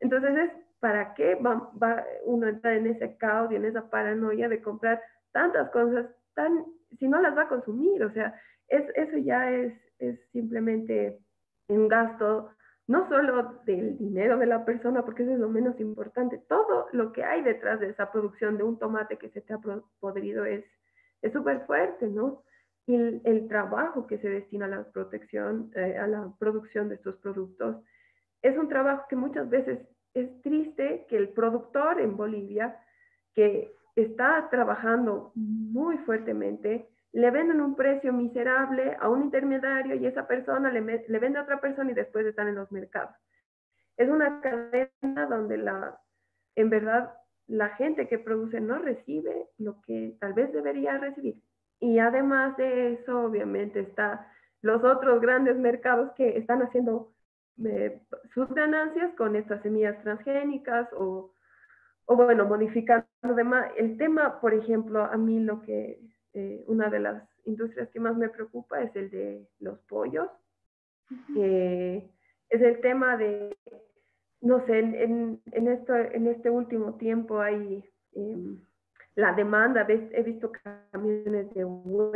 [0.00, 0.50] Entonces, es
[0.80, 5.02] para qué va, va uno entrar en ese caos y en esa paranoia de comprar
[5.32, 6.64] tantas cosas tan,
[6.98, 11.18] si no las va a consumir, o sea, es, eso ya es, es simplemente
[11.68, 12.50] un gasto
[12.86, 17.12] no solo del dinero de la persona, porque eso es lo menos importante, todo lo
[17.12, 19.60] que hay detrás de esa producción de un tomate que se te ha
[20.00, 20.64] podrido es
[21.32, 22.42] súper fuerte, ¿no?
[22.88, 27.16] Y el, trabajo que se destina a la protección, eh, a la producción de estos
[27.16, 27.76] productos,
[28.40, 29.80] es un trabajo que muchas veces
[30.14, 32.80] es triste que el productor en Bolivia,
[33.34, 40.26] que está trabajando muy fuertemente, le venden un precio miserable a un intermediario y esa
[40.26, 43.14] persona le, vende a otra persona y después están en los mercados.
[43.98, 46.00] Es una cadena donde la,
[46.54, 47.12] en verdad
[47.48, 51.36] la gente que produce no recibe lo que tal vez debería recibir.
[51.80, 54.30] Y además de eso, obviamente, está
[54.62, 57.12] los otros grandes mercados que están haciendo
[57.64, 58.00] eh,
[58.34, 61.32] sus ganancias con estas semillas transgénicas o,
[62.06, 63.70] o bueno, modificando demás.
[63.76, 66.00] El tema, por ejemplo, a mí lo que
[66.34, 70.28] eh, una de las industrias que más me preocupa es el de los pollos.
[71.36, 73.56] es el tema de,
[74.40, 78.60] no sé, en, en, esto, en este último tiempo hay em,
[79.18, 80.52] la demanda, he visto
[80.92, 82.06] camiones de huevos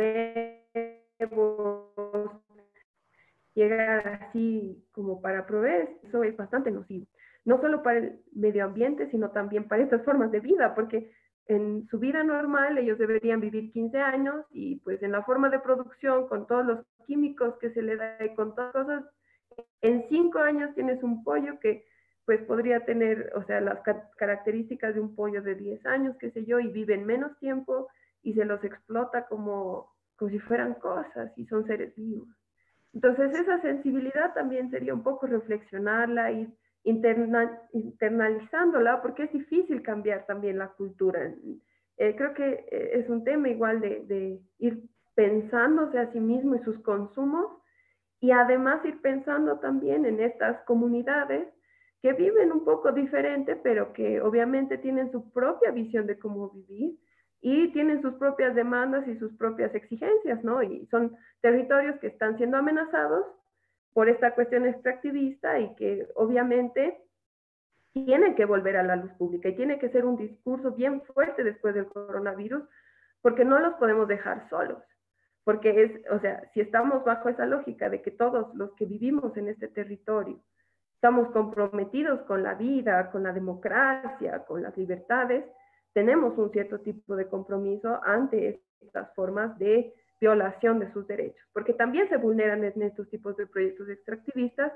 [3.53, 7.05] llegar así como para proveer, eso es bastante nocivo.
[7.43, 11.11] No solo para el medio ambiente, sino también para estas formas de vida, porque
[11.47, 15.59] en su vida normal ellos deberían vivir 15 años y pues en la forma de
[15.59, 19.03] producción, con todos los químicos que se le da y con todas cosas,
[19.81, 21.83] en 5 años tienes un pollo que
[22.25, 23.79] pues podría tener, o sea, las
[24.17, 27.89] características de un pollo de 10 años, qué sé yo, y viven menos tiempo
[28.21, 32.29] y se los explota como, como si fueran cosas y son seres vivos.
[32.93, 36.47] Entonces esa sensibilidad también sería un poco reflexionarla y
[36.83, 41.33] internalizándola, porque es difícil cambiar también la cultura.
[41.97, 44.83] Eh, creo que eh, es un tema igual de, de, ir
[45.15, 47.45] pensándose a sí mismo y sus consumos
[48.19, 51.47] y además ir pensando también en estas comunidades
[52.03, 56.99] que viven un poco diferente, pero que obviamente tienen su propia visión de cómo vivir
[57.39, 60.61] y tienen sus propias demandas y sus propias exigencias, ¿no?
[60.61, 63.25] Y son territorios que están siendo amenazados
[63.93, 67.01] por esta cuestión extractivista y que obviamente
[67.93, 71.41] tienen que volver a la luz pública y tiene que ser un discurso bien fuerte
[71.45, 72.63] después del coronavirus,
[73.21, 74.83] porque no los podemos dejar solos.
[75.45, 79.37] Porque es, o sea, si estamos bajo esa lógica de que todos los que vivimos
[79.37, 80.43] en este territorio
[81.03, 85.43] estamos comprometidos con la vida, con la democracia, con las libertades,
[85.91, 91.73] tenemos un cierto tipo de compromiso ante estas formas de violación de sus derechos, porque
[91.73, 94.71] también se vulneran en estos tipos de proyectos extractivistas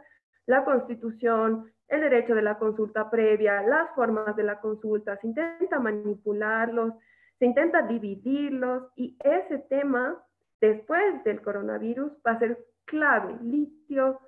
[0.47, 5.79] la constitución, el derecho de la consulta previa, las formas de la consulta, se intenta
[5.79, 6.93] manipularlos,
[7.39, 10.21] se intenta dividirlos y ese tema
[10.59, 14.19] después del coronavirus va a ser clave, litio,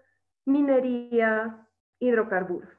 [0.46, 1.66] minería,
[2.00, 2.70] hidrocarburos.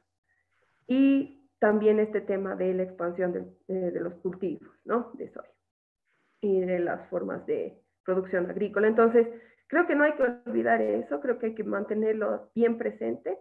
[0.86, 5.12] Y también este tema de la expansión de, los cultivos, ¿no?
[5.14, 5.48] De soya
[6.40, 8.88] y de las formas de producción agrícola.
[8.88, 9.28] Entonces,
[9.66, 13.38] creo que no hay que olvidar eso, creo que hay que mantenerlo bien presente.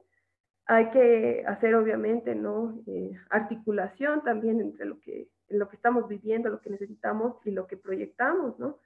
[0.65, 2.79] Hay que hacer, obviamente, ¿no?
[2.85, 7.65] Eh, articulación también entre lo que, lo que estamos viviendo, lo que necesitamos y lo
[7.65, 8.77] que proyectamos, ¿no?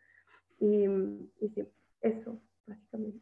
[0.60, 0.88] Y,
[1.54, 1.68] sí,
[2.02, 3.20] eso, básicamente.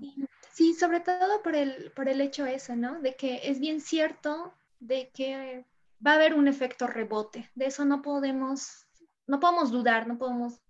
[0.00, 3.00] Sí, sobre todo por el, por el hecho ese, ¿no?
[3.00, 5.64] De que es bien cierto de que
[6.04, 7.50] va a haber un efecto rebote.
[7.54, 8.86] De eso no podemos,
[9.26, 10.60] no podemos dudar, no podemos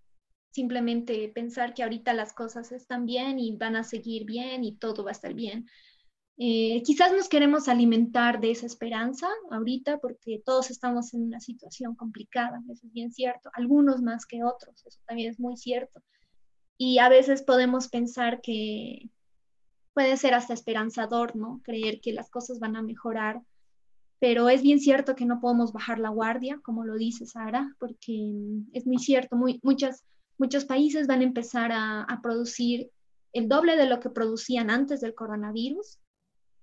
[0.51, 5.05] simplemente pensar que ahorita las cosas están bien y van a seguir bien y todo
[5.05, 5.67] va a estar bien.
[6.43, 11.95] Eh, quizás nos queremos alimentar de esa esperanza ahorita porque todos estamos en una situación
[11.95, 16.03] complicada, eso es bien cierto, algunos más que otros, eso también es muy cierto.
[16.79, 19.11] Y a veces podemos pensar que
[19.95, 21.61] puede ser hasta esperanzador, ¿no?
[21.65, 23.43] Creer que las cosas van a mejorar,
[24.19, 28.33] pero es bien cierto que no podemos bajar la guardia, como lo dice Sara, porque
[28.73, 30.05] es muy cierto, muchas,
[30.39, 32.91] muchos países van a empezar a, a producir
[33.33, 35.99] el doble de lo que producían antes del coronavirus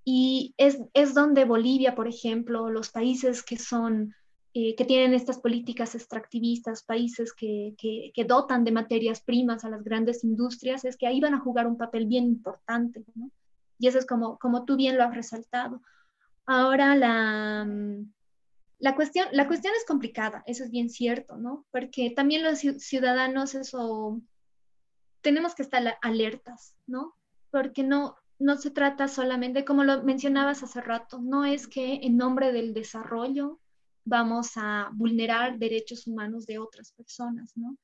[0.09, 4.13] y es, es donde Bolivia, por ejemplo, los países que son
[4.59, 9.83] eh, que tienen estas políticas extractivistas, países que, que, dotan de materias primas a las
[9.83, 13.29] grandes industrias, es que ahí van a jugar un papel bien importante, ¿no?
[13.77, 15.83] Y eso es como, como tú bien lo has resaltado.
[16.47, 17.67] Ahora la,
[18.79, 21.67] la, cuestión, la cuestión es complicada, eso es bien cierto, ¿no?
[21.69, 24.19] Porque también los ciudadanos, eso,
[25.21, 27.13] tenemos que estar alertas, ¿no?
[27.51, 32.17] Porque no, no se trata solamente, como lo mencionabas hace rato, no es que en
[32.17, 33.59] nombre del desarrollo
[34.07, 37.77] vamos a vulnerar derechos humanos de otras personas, ¿no?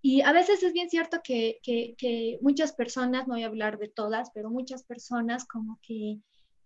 [0.00, 3.88] Y a veces es bien cierto que, que, muchas personas, no voy a hablar de
[3.88, 6.20] todas, pero muchas personas como que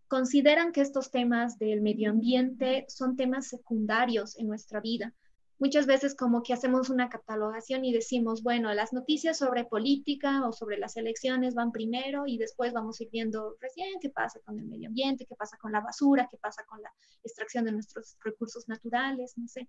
[0.06, 5.14] consideran que estos temas del medio ambiente son temas secundarios en nuestra vida
[5.62, 10.52] muchas veces como que hacemos una catalogación y decimos, bueno, las noticias sobre política o
[10.52, 14.58] sobre las elecciones van primero y después vamos a ir viendo recién qué pasa con
[14.58, 16.92] el medio ambiente, qué pasa con la basura, qué pasa con la
[17.22, 19.68] extracción de nuestros recursos naturales, no sé.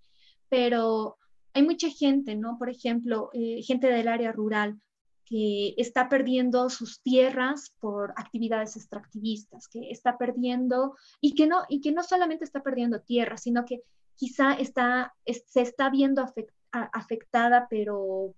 [0.50, 1.18] Pero
[1.54, 2.58] hay mucha gente, ¿no?
[2.58, 4.82] Por ejemplo, eh, gente del área rural
[5.28, 11.82] que está perdiendo sus tierras por actividades extractivistas, que está perdiendo y que no y
[11.82, 13.84] que no solamente está perdiendo tierras, sino que
[14.16, 16.26] quizá está, se está viendo
[16.72, 18.34] afectada, pero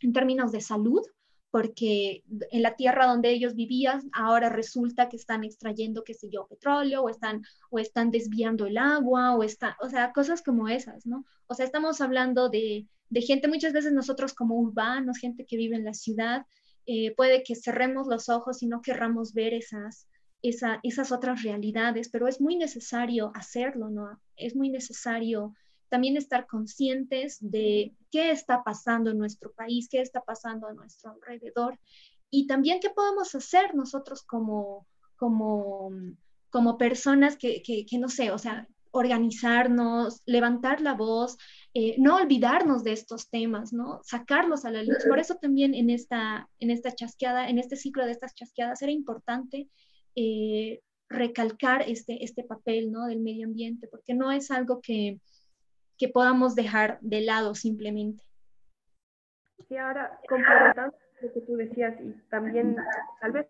[0.00, 1.02] en términos de salud,
[1.50, 6.48] porque en la tierra donde ellos vivían ahora resulta que están extrayendo, qué sé yo,
[6.48, 11.06] petróleo o están, o están desviando el agua o, está, o sea, cosas como esas,
[11.06, 11.24] ¿no?
[11.46, 15.76] O sea, estamos hablando de, de gente, muchas veces nosotros como urbanos, gente que vive
[15.76, 16.44] en la ciudad,
[16.86, 20.08] eh, puede que cerremos los ojos y no querramos ver esas,
[20.44, 24.20] esas otras realidades, pero es muy necesario hacerlo, ¿no?
[24.36, 25.54] Es muy necesario
[25.88, 31.12] también estar conscientes de qué está pasando en nuestro país, qué está pasando a nuestro
[31.12, 31.78] alrededor
[32.30, 34.86] y también qué podemos hacer nosotros como,
[35.16, 35.90] como,
[36.50, 41.36] como personas que, que, no sé, o sea, organizarnos, levantar la voz,
[41.74, 44.00] eh, no olvidarnos de estos temas, ¿no?
[44.02, 45.04] Sacarlos a la luz.
[45.08, 48.92] Por eso también en esta, en esta chasqueada, en este ciclo de estas chasqueadas, era
[48.92, 49.68] importante
[50.16, 53.06] eh, recalcar este, este papel ¿no?
[53.06, 55.20] del medio ambiente, porque no es algo que,
[55.98, 58.24] que podamos dejar de lado simplemente.
[59.68, 62.76] Sí, ahora, complementando lo que tú decías y también
[63.20, 63.46] tal vez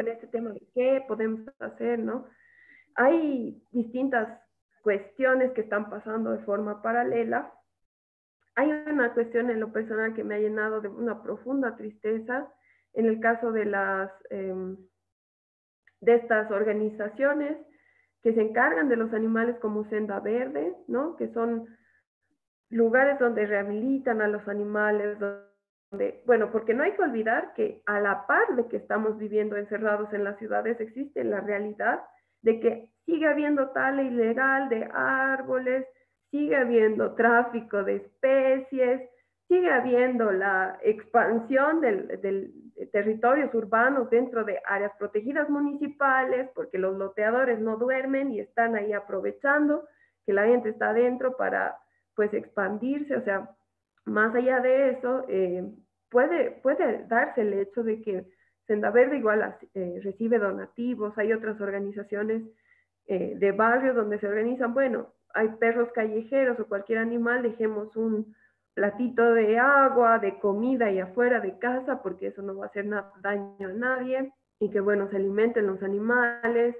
[0.00, 2.26] en este tema de qué podemos hacer, ¿no?
[2.94, 4.40] Hay distintas
[4.82, 7.52] cuestiones que están pasando de forma paralela.
[8.54, 12.50] Hay una cuestión en lo personal que me ha llenado de una profunda tristeza
[12.94, 14.76] en el caso de las em,
[16.00, 17.56] de estas organizaciones
[18.22, 21.16] que se encargan de los animales como Senda Verde, ¿no?
[21.16, 21.66] que son
[22.70, 28.00] lugares donde rehabilitan a los animales, donde, bueno, porque no hay que olvidar que a
[28.00, 32.00] la par de que estamos viviendo encerrados en las ciudades, existe la realidad
[32.42, 35.86] de que sigue habiendo tala ilegal de árboles,
[36.30, 39.08] sigue habiendo tráfico de especies,
[39.48, 42.52] sigue habiendo la expansión del, del,
[42.86, 48.92] territorios urbanos dentro de áreas protegidas municipales, porque los loteadores no duermen y están ahí
[48.92, 49.84] aprovechando
[50.24, 51.76] que la gente está adentro para
[52.14, 53.50] pues expandirse, o sea,
[54.04, 55.64] más allá de eso, eh,
[56.10, 58.26] puede, puede darse el hecho de que
[58.66, 62.42] Senda Verde igual eh, recibe donativos, hay otras organizaciones
[63.06, 68.34] eh, de barrios donde se organizan, bueno, hay perros callejeros o cualquier animal, dejemos un
[68.78, 72.88] platito de agua, de comida y afuera de casa, porque eso no va a hacer
[73.20, 76.76] daño a nadie, y que bueno, se alimenten los animales.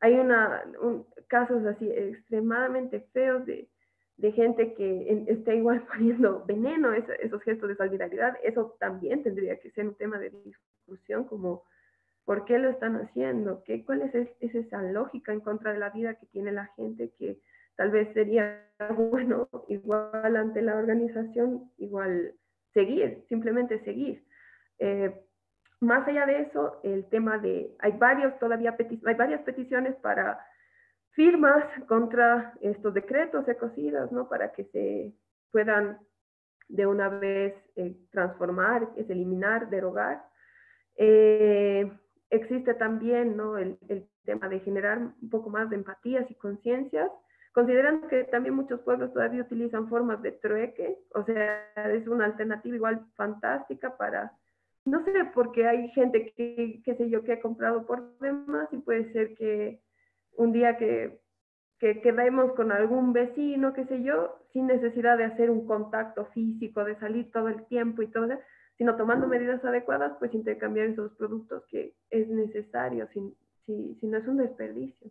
[0.00, 0.62] Hay una,
[1.26, 3.66] casos así extremadamente feos de,
[4.34, 9.88] gente que está igual poniendo veneno, esos gestos de solidaridad, eso también tendría que ser
[9.88, 11.62] un tema de discusión, como
[12.26, 15.88] por qué lo están haciendo, ¿Qué, cuál es, es esa lógica en contra de la
[15.88, 17.40] vida que tiene la gente que
[17.78, 18.60] tal vez sería
[18.96, 22.34] bueno igual ante la organización, igual
[22.74, 24.24] seguir, simplemente seguir.
[24.78, 25.14] Eh,
[25.80, 28.76] más allá de eso, el tema de, hay varios todavía,
[29.06, 30.44] hay varias peticiones para
[31.12, 34.28] firmas contra estos decretos ecocidas, ¿no?
[34.28, 35.14] Para que se
[35.52, 35.98] puedan
[36.68, 40.24] de una vez eh, transformar, es eliminar, derogar.
[40.96, 41.90] Eh,
[42.30, 43.56] existe también, ¿no?
[43.56, 47.08] El, el tema de generar un poco más de empatías y conciencias
[47.58, 52.76] Considerando que también muchos pueblos todavía utilizan formas de trueque, o sea, es una alternativa
[52.76, 54.30] igual fantástica para,
[54.84, 58.76] no sé, porque hay gente que, qué sé yo, que ha comprado por demás y
[58.76, 59.80] puede ser que
[60.36, 61.18] un día que,
[61.80, 66.84] que quedemos con algún vecino, qué sé yo, sin necesidad de hacer un contacto físico,
[66.84, 68.28] de salir todo el tiempo y todo,
[68.76, 73.36] sino tomando medidas adecuadas, pues intercambiar esos productos que es necesario, si,
[73.66, 75.10] si, si no es un desperdicio.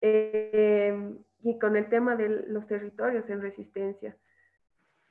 [0.00, 4.16] Eh, y con el tema de los territorios en resistencia.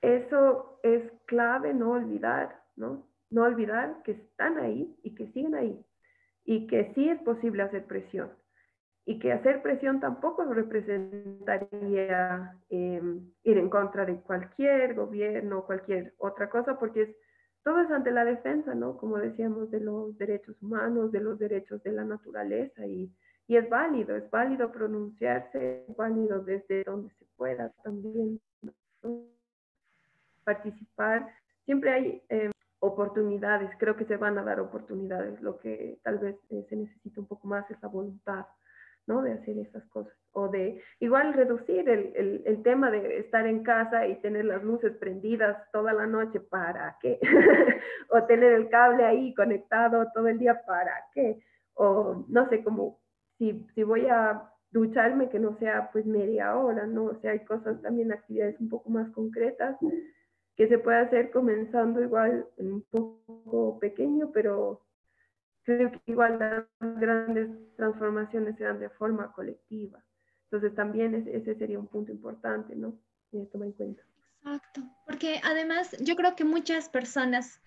[0.01, 3.07] Eso es clave no olvidar, ¿no?
[3.29, 5.85] No olvidar que están ahí y que siguen ahí
[6.43, 8.33] y que sí es posible hacer presión
[9.05, 16.49] y que hacer presión tampoco representaría em, ir en contra de cualquier gobierno cualquier otra
[16.49, 17.15] cosa, porque es,
[17.63, 18.97] todo es ante la defensa, ¿no?
[18.97, 23.09] Como decíamos, de los derechos humanos, de los derechos de la naturaleza y
[23.47, 28.39] y es válido, es válido pronunciarse, es válido desde donde se pueda también
[30.43, 31.27] participar.
[31.65, 36.35] Siempre hay eh, oportunidades, creo que se van a dar oportunidades, lo que tal vez
[36.49, 38.45] eh, se necesita un poco más es la voluntad,
[39.05, 39.21] ¿no?
[39.21, 40.13] De hacer esas cosas.
[40.31, 44.63] O de igual reducir el, el, el tema de estar en casa y tener las
[44.63, 47.19] luces prendidas toda la noche, ¿para qué?
[48.09, 51.39] o tener el cable ahí conectado todo el día, ¿para qué?
[51.75, 53.04] O no sé, cómo
[53.37, 57.05] si, si voy a ducharme, que no sea pues media hora, ¿no?
[57.05, 59.77] O sea, hay cosas también, actividades un poco más concretas
[60.55, 64.85] que se puede hacer comenzando igual un poco pequeño, pero
[65.63, 70.03] creo que igual las grandes transformaciones se dan de forma colectiva.
[70.45, 72.97] Entonces también ese sería un punto importante, ¿no?
[73.31, 74.03] Y tomar en cuenta.
[74.41, 77.61] Exacto, porque además yo creo que muchas personas,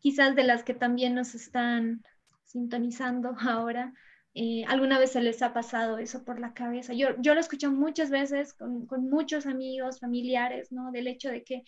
[0.00, 2.02] quizás de las que también nos están
[2.44, 3.92] sintonizando ahora,
[4.34, 6.92] eh, ¿Alguna vez se les ha pasado eso por la cabeza?
[6.92, 10.90] Yo, yo lo escucho muchas veces con, con, muchos amigos, familiares, ¿no?
[10.90, 11.62] Del hecho de que,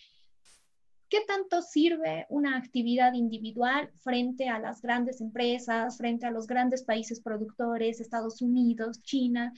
[1.07, 6.83] ¿qué tanto sirve una actividad individual frente a las grandes empresas, frente a los grandes
[6.83, 9.53] países productores, Estados Unidos, China?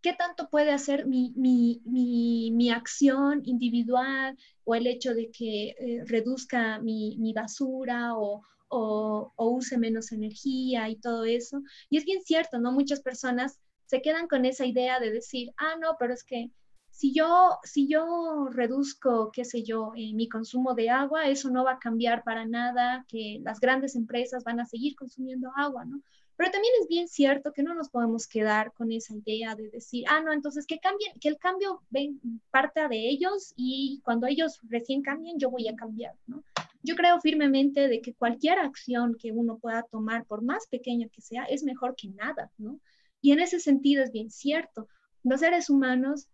[0.00, 5.70] ¿Qué tanto puede hacer mi, mi, mi, mi acción individual o el hecho de que
[5.70, 8.42] eh, reduzca mi, basura o,
[8.76, 11.62] o, use menos energía y todo eso.
[11.90, 12.72] Y es bien cierto, ¿no?
[12.72, 16.50] Muchas personas se quedan con esa idea de decir, ah, no, pero es que
[16.90, 21.64] si yo, si yo reduzco, qué sé yo, eh, mi consumo de agua, eso no
[21.64, 26.00] va a cambiar para nada, que las grandes empresas van a seguir consumiendo agua, ¿no?
[26.36, 30.04] Pero también es bien cierto que no nos podemos quedar con esa idea de decir,
[30.08, 32.20] ah, no, entonces que cambien, que el cambio ven,
[32.50, 36.42] parta de ellos y cuando ellos recién cambien, yo voy a cambiar, ¿no?
[36.84, 41.22] Yo creo firmemente de que cualquier acción que uno pueda tomar, por más pequeña que
[41.22, 42.78] sea, es mejor que nada, ¿no?
[43.22, 44.86] Y en ese sentido es bien cierto.
[45.22, 46.28] Los seres humanos,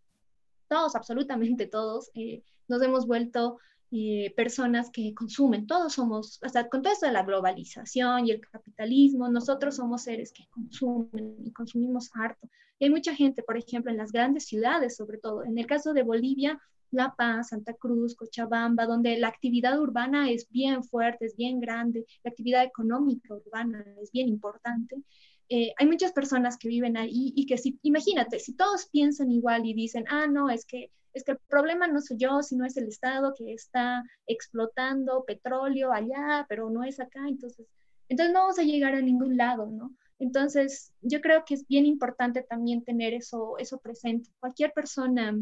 [0.68, 3.58] todos, absolutamente todos, eh, nos hemos vuelto
[3.92, 5.68] eh, personas que consumen.
[5.68, 10.32] Todos somos, hasta con todo esto de la globalización y el capitalismo, nosotros somos seres
[10.32, 12.48] que consumen y consumimos harto.
[12.80, 15.44] Y hay mucha gente, por ejemplo, en las grandes ciudades, sobre todo.
[15.44, 16.58] En el caso de Bolivia,
[16.90, 22.04] La Paz, Santa Cruz, Cochabamba, donde la actividad urbana es bien fuerte, es bien grande,
[22.24, 25.02] la actividad económica urbana es bien importante.
[25.48, 29.66] Eh, hay muchas personas que viven ahí y que si, imagínate, si todos piensan igual
[29.66, 32.76] y dicen, ah, no, es que, es que el problema no soy yo, sino es
[32.76, 37.66] el Estado que está explotando petróleo allá, pero no es acá, entonces,
[38.08, 39.92] entonces no vamos a llegar a ningún lado, ¿no?
[40.20, 44.30] Entonces, yo creo que es bien importante también tener eso, eso presente.
[44.38, 45.34] Cualquier persona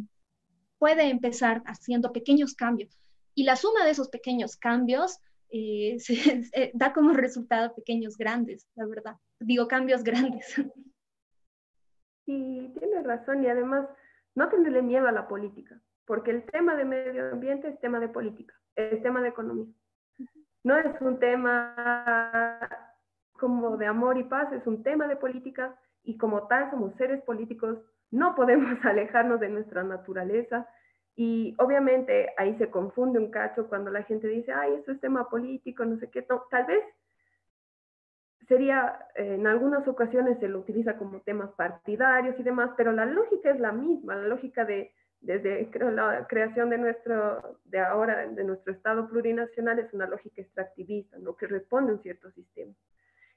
[0.79, 2.99] puede empezar haciendo pequeños cambios
[3.35, 5.20] y la suma de esos pequeños cambios
[5.51, 5.97] eh,
[6.53, 9.16] eh, da como resultado pequeños grandes, la verdad.
[9.41, 10.55] Digo, cambios grandes.
[12.26, 13.89] Sí, tienes razón y además
[14.35, 18.09] no tenerle miedo a la política, porque el tema de medio ambiente es tema de
[18.09, 19.72] política, es tema de economía.
[20.64, 22.68] No es un tema
[23.33, 27.22] como de amor y paz, es un tema de política y como tal somos seres
[27.22, 27.76] políticos,
[28.11, 30.66] no podemos alejarnos de nuestra naturaleza
[31.14, 35.28] y obviamente ahí se confunde un cacho cuando la gente dice, ay, eso es tema
[35.28, 36.22] político, no sé qué.
[36.22, 36.82] tal vez
[38.46, 43.04] sería, eh, en algunas ocasiones se lo utiliza como temas partidarios y demás, pero la
[43.04, 48.44] lógica es la misma, la lógica de, desde la creación de nuestro, de ahora, de
[48.44, 51.36] nuestro Estado plurinacional es una lógica extractivista, ¿no?
[51.36, 52.72] que responde a un cierto sistema.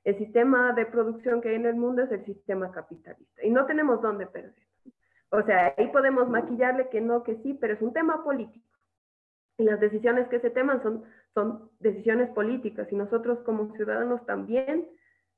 [0.03, 3.65] El sistema de producción que hay en el mundo es el sistema capitalista y no
[3.65, 4.55] tenemos dónde perder.
[5.29, 8.67] O sea, ahí podemos maquillarle que no, que sí, pero es un tema político.
[9.57, 14.87] Y las decisiones que se teman son, son decisiones políticas y nosotros como ciudadanos también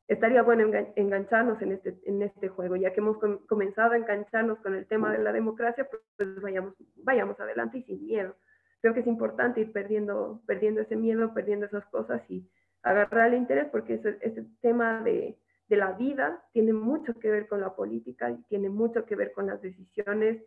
[0.07, 4.76] estaría bueno engancharnos en este, en este juego, ya que hemos comenzado a engancharnos con
[4.76, 5.88] el tema de la democracia,
[6.18, 8.36] pues vayamos, vayamos adelante y sin miedo.
[8.82, 12.49] Creo que es importante ir perdiendo, perdiendo ese miedo, perdiendo esas cosas y
[12.84, 17.47] agarrar el interés, porque ese, ese tema de, de la vida tiene mucho que ver
[17.47, 20.43] con la política y tiene mucho que ver con las decisiones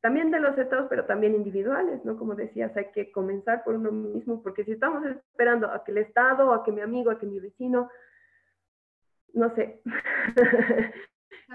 [0.00, 2.16] también de los estados, pero también individuales, ¿no?
[2.16, 5.98] Como decías, hay que comenzar por uno mismo, porque si estamos esperando a que el
[5.98, 7.90] Estado, a que mi amigo, a que mi vecino,
[9.34, 9.82] no sé,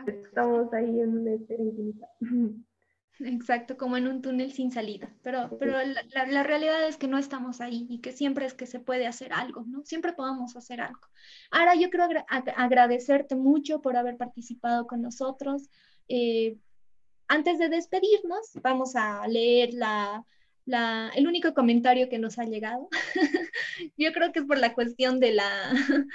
[0.07, 2.07] estamos ahí en una espera infinita.
[3.20, 5.09] Exacto, como en un túnel sin salida.
[5.22, 8.66] Pero, pero la, la, realidad es que no estamos ahí y que siempre es que
[8.66, 9.86] se puede hacer algo, ¿no?
[9.86, 10.99] Siempre podemos hacer algo.
[11.49, 12.07] Ahora yo quiero
[12.57, 15.70] agradecerte mucho por haber participado con nosotros.
[16.09, 16.57] Eh,
[17.28, 20.26] antes de despedirnos, vamos a leer la,
[20.66, 22.89] la, el único comentario que nos ha llegado.
[23.97, 25.49] yo creo que es por la cuestión de la,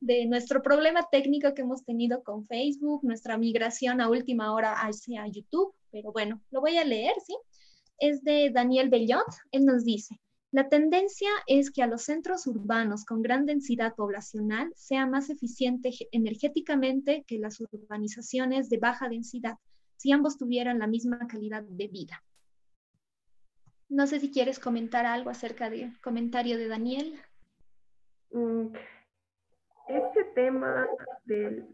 [0.00, 5.26] de nuestro problema técnico que hemos tenido con Facebook, nuestra migración a última hora hacia
[5.26, 7.38] YouTube pero bueno, lo voy a leer, ¿sí?
[7.98, 9.24] Es de Daniel Bellot.
[9.52, 10.20] Él nos dice,
[10.50, 15.92] la tendencia es que a los centros urbanos con gran densidad poblacional sea más eficiente
[16.10, 19.54] energéticamente que las urbanizaciones de baja densidad,
[19.96, 22.24] si ambos tuvieran la misma calidad de vida.
[23.88, 27.20] No sé si quieres comentar algo acerca del comentario de Daniel.
[30.34, 30.88] Tema
[31.24, 31.66] del,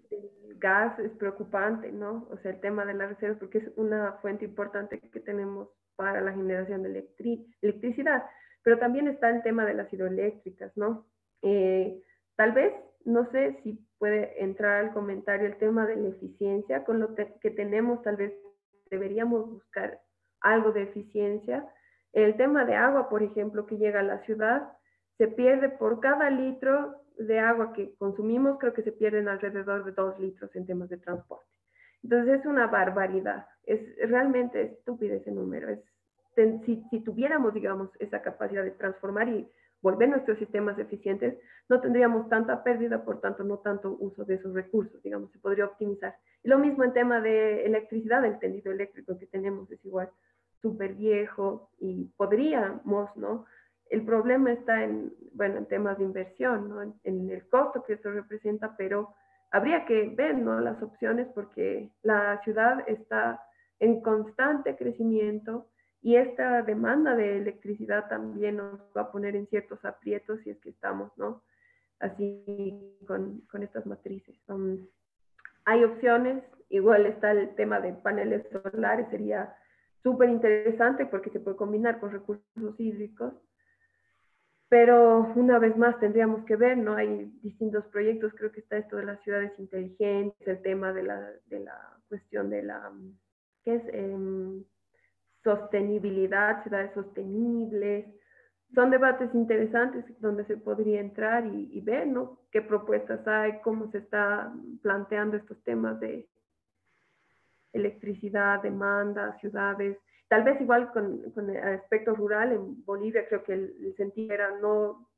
[0.59, 2.29] gas es preocupante, ¿no?
[2.31, 6.21] O sea, el tema de las reservas, porque es una fuente importante que tenemos para
[6.21, 7.07] la generación de
[7.63, 8.25] electricidad,
[8.63, 11.07] pero también está el tema de las hidroeléctricas, ¿no?
[11.43, 12.03] Eh,
[12.37, 17.01] tal vez, no sé si puede entrar al comentario el tema de la eficiencia, con
[17.01, 18.33] lo que tenemos tal vez
[18.91, 20.01] deberíamos buscar
[20.41, 21.67] algo de eficiencia.
[22.13, 24.73] El tema de agua, por ejemplo, que llega a la ciudad,
[25.17, 26.97] se pierde por cada litro
[27.27, 30.97] de agua que consumimos, creo que se pierden alrededor de dos litros en temas de
[30.99, 31.47] transporte.
[32.03, 35.69] Entonces es una barbaridad, es realmente estúpido ese número.
[35.69, 35.81] Es,
[36.65, 39.47] si, si, tuviéramos, digamos, esa capacidad de transformar y
[39.83, 41.37] volver nuestros sistemas eficientes,
[41.69, 45.67] no tendríamos tanta pérdida, por tanto, no tanto uso de esos recursos, digamos, se podría
[45.67, 46.15] optimizar.
[46.43, 50.09] Y lo mismo en tema de electricidad, el tendido eléctrico que tenemos es igual
[50.63, 53.45] súper viejo y podríamos, ¿no?
[53.91, 56.81] El problema está en, bueno, en temas de inversión, ¿no?
[56.83, 59.15] en, el costo que eso representa, pero
[59.51, 60.61] habría que ver ¿no?
[60.61, 63.43] las opciones porque la ciudad está
[63.81, 65.67] en constante crecimiento
[66.03, 70.59] y esta demanda de electricidad también nos va a poner en ciertos aprietos si es
[70.61, 71.43] que estamos, ¿no?
[71.99, 74.35] Así con, con estas matrices.
[74.49, 74.87] Um,
[75.65, 79.55] hay opciones, igual está el tema de paneles solares, sería
[80.03, 83.35] súper interesante porque se puede combinar con recursos hídricos
[84.71, 86.95] pero una vez más tendríamos que ver, ¿no?
[86.95, 91.29] Hay distintos proyectos, creo que está esto de las ciudades inteligentes, el tema de la,
[91.47, 92.93] de la cuestión de la,
[93.65, 93.83] ¿qué es?
[93.93, 94.63] Em,
[95.43, 98.07] sostenibilidad, ciudades sostenibles.
[98.73, 102.39] Son debates interesantes donde se podría entrar y, y, ver, ¿no?
[102.53, 106.29] Qué propuestas hay, cómo se está planteando estos temas de
[107.73, 109.99] electricidad, demanda, ciudades,
[110.31, 114.59] tal vez igual con, con, el aspecto rural, en Bolivia creo que el, sentido era
[114.61, 115.11] no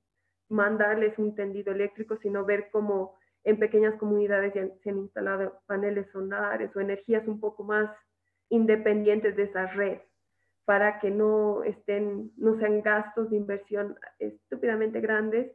[0.48, 6.10] mandarles un tendido eléctrico, sino ver cómo en pequeñas comunidades ya se han instalado paneles
[6.12, 7.90] solares o energías un poco más
[8.48, 9.98] independientes de esa red
[10.64, 15.52] para que no estén, no sean gastos de inversión estúpidamente grandes,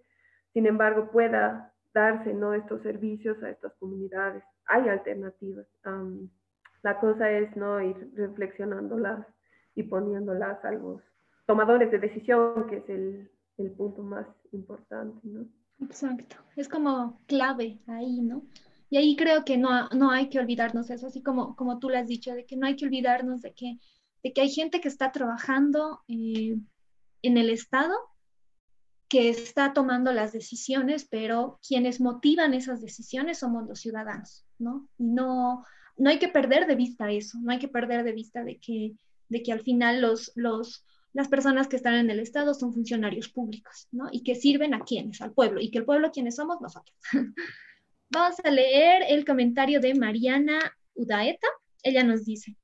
[0.54, 2.54] sin embargo pueda darse ¿no?
[2.54, 4.44] estos servicios a estas comunidades.
[4.68, 5.66] Hay alternativas.
[6.84, 9.26] la cosa es no ir reflexionándolas
[9.78, 11.02] y poniéndolas a los
[11.46, 15.48] tomadores de decisión, que es el, el punto más importante, ¿no?
[15.80, 18.42] Exacto, es como clave ahí, ¿no?
[18.90, 21.90] Y ahí creo que no, no hay que olvidarnos de eso, así como, como tú
[21.90, 23.78] lo has dicho, de que no hay que olvidarnos de que,
[24.24, 26.58] de que hay gente que está trabajando eh,
[27.22, 27.94] en el Estado,
[29.08, 34.90] que está tomando las decisiones, pero quienes motivan esas decisiones somos los ciudadanos, ¿no?
[34.98, 35.64] Y no,
[35.98, 38.96] no hay que perder de vista eso, no hay que perder de vista de que,
[39.30, 43.30] de que al final los, los, las personas que están en el Estado son funcionarios
[43.30, 44.08] públicos, ¿no?
[44.12, 46.96] Y que sirven a quienes, al pueblo, y que el pueblo, quienes somos nosotros.
[48.10, 50.60] Vamos a leer el comentario de Mariana
[50.94, 51.48] Udaeta.
[51.84, 52.56] Ella nos dice,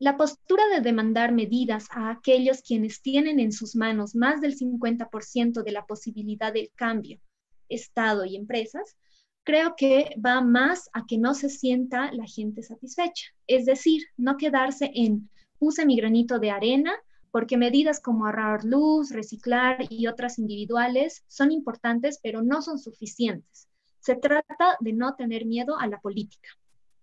[0.00, 5.62] la postura de demandar medidas a aquellos quienes tienen en sus manos más del 50%
[5.62, 7.20] de la posibilidad del cambio,
[7.68, 8.96] Estado y empresas,
[9.44, 13.26] creo que va más a que no se sienta la gente satisfecha.
[13.46, 15.28] Es decir, no quedarse en
[15.60, 16.92] puse mi granito de arena
[17.30, 23.68] porque medidas como ahorrar luz, reciclar y otras individuales son importantes, pero no son suficientes.
[24.00, 26.48] Se trata de no tener miedo a la política.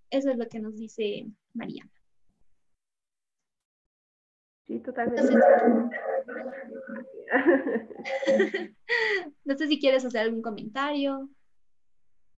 [0.09, 1.91] Eso es lo que nos dice Mariana.
[4.65, 5.33] Sí, totalmente.
[9.45, 11.29] No sé si quieres hacer algún comentario.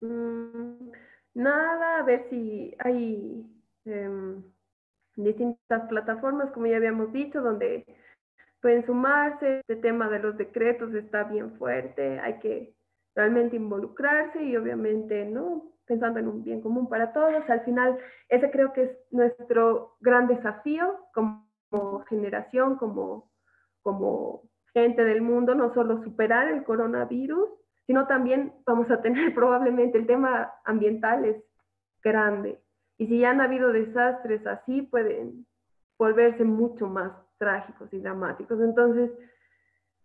[0.02, 0.90] Mm,
[1.34, 3.46] nada, a ver si hay
[3.86, 4.42] em,
[5.24, 7.84] distintas plataformas, como ya habíamos dicho, donde
[8.60, 9.60] pueden sumarse.
[9.60, 12.74] Este tema de los decretos está bien fuerte, hay que
[13.14, 15.72] realmente involucrarse y obviamente, ¿no?
[15.86, 17.48] Pensando en un bien común para todos.
[17.48, 17.98] Al final,
[18.28, 21.44] ese creo que es nuestro gran desafío como,
[22.08, 23.30] generación, como,
[23.82, 24.42] como
[24.72, 27.48] gente del mundo, no solo superar el coronavirus,
[27.86, 31.42] sino también vamos a tener probablemente el tema ambiental es
[32.02, 32.60] grande.
[32.98, 35.46] Y si ya han habido desastres así, pueden
[35.98, 38.60] volverse mucho más trágicos y dramáticos.
[38.60, 39.10] Entonces,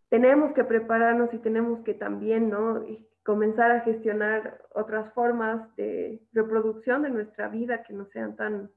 [0.09, 2.85] tenemos que prepararnos y tenemos que también, ¿no?
[3.23, 8.69] comenzar a gestionar otras formas de reproducción de nuestra vida que no sean tan,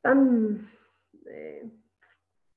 [0.00, 0.70] tan
[1.26, 1.70] eh,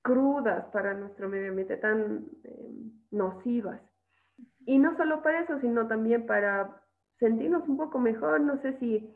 [0.01, 2.71] crudas para nuestro medio ambiente, tan eh,
[3.11, 3.81] nocivas.
[4.65, 6.81] Y no solo para eso, sino también para
[7.19, 8.39] sentirnos un poco mejor.
[8.41, 9.13] No sé si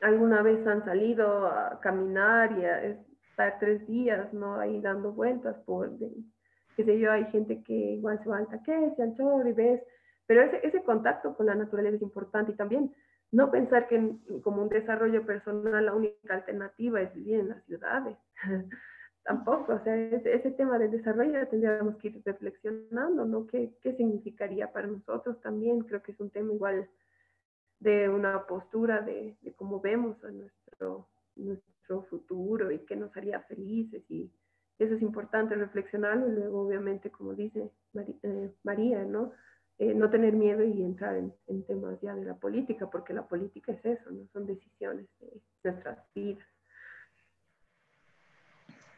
[0.00, 2.84] alguna vez han salido a caminar y a
[3.30, 4.58] estar tres días, ¿no?
[4.58, 5.90] Ahí dando vueltas por,
[6.76, 9.52] qué sé yo, hay gente que igual se va al taqué, se al chorro y
[9.52, 9.82] ves,
[10.26, 12.92] pero ese, ese contacto con la naturaleza es importante y también
[13.32, 18.16] no pensar que como un desarrollo personal la única alternativa es vivir en las ciudades.
[19.24, 23.46] Tampoco, o sea, ese, tema del desarrollo tendríamos que ir reflexionando, ¿no?
[23.48, 25.80] ¿Qué, ¿Qué significaría para nosotros también?
[25.80, 26.88] Creo que es un tema igual
[27.80, 34.30] de una postura de, cómo vemos nuestro, nuestro futuro y qué nos haría felices y
[34.78, 37.70] eso es importante reflexionarlo y luego obviamente como dice
[38.22, 39.32] eh, María, ¿no?
[39.78, 43.72] Eh, no tener miedo y entrar en, temas ya de la política, porque la política
[43.72, 46.46] es eso, no son decisiones de nuestras vidas.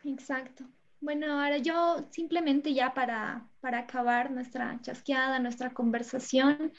[0.04, 0.64] Exacto.
[1.00, 6.72] Bueno, ahora yo simplemente ya para, para acabar nuestra chasqueada, nuestra conversación,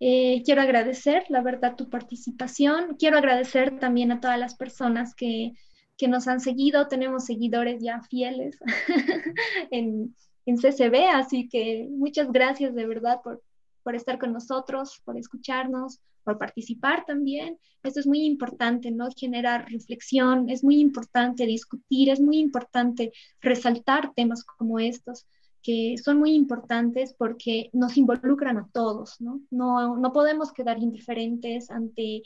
[0.00, 2.96] eh, quiero agradecer, la verdad, tu participación.
[2.98, 5.54] Quiero agradecer también a todas las personas que,
[5.96, 6.88] que nos han seguido.
[6.88, 8.58] Tenemos seguidores ya fieles
[9.70, 10.14] en,
[10.46, 13.42] en, CCB, así que muchas gracias de verdad por,
[13.82, 17.58] por estar con nosotros, por escucharnos, por participar también.
[17.82, 19.08] Esto es muy importante, ¿no?
[19.16, 25.26] Generar reflexión, es muy importante discutir, es muy importante resaltar temas como estos
[25.68, 29.42] que son muy importantes porque nos involucran a todos, ¿no?
[29.50, 32.22] No, no podemos quedar indiferentes ante,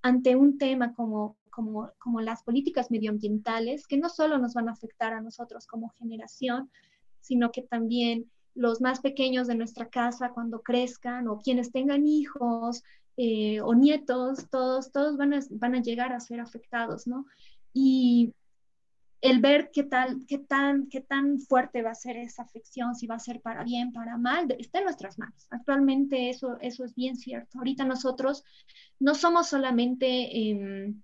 [0.00, 4.74] ante un tema como, como, como las políticas medioambientales, que no solo nos van a
[4.74, 6.70] afectar a nosotros como generación,
[7.18, 12.84] sino que también los más pequeños de nuestra casa cuando crezcan o quienes tengan hijos
[13.16, 17.26] eh, o nietos, todos, todos van a, van a llegar a ser afectados, ¿no?
[17.72, 18.34] Y
[19.24, 23.06] el ver qué tal, qué tan, qué tan fuerte va a ser esa afección, si
[23.06, 25.46] va a ser para bien, para mal, está en nuestras manos.
[25.48, 27.56] Actualmente eso, eso es bien cierto.
[27.56, 28.44] Ahorita nosotros
[29.00, 31.00] no somos solamente em,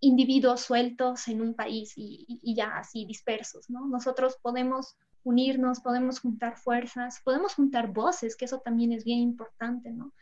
[0.00, 2.26] individuos sueltos en un país y,
[2.56, 3.86] ya así dispersos, ¿no?
[3.86, 9.92] Nosotros podemos unirnos, podemos juntar fuerzas, podemos juntar voces, que eso también es bien importante,
[9.92, 10.12] ¿no?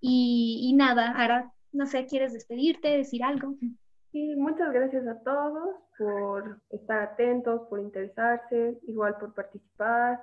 [0.00, 3.54] Y, y nada, ahora, no sé, ¿quieres despedirte, decir algo?
[4.12, 10.20] Sí, muchas gracias a todos por estar atentos, por interesarse, igual por participar.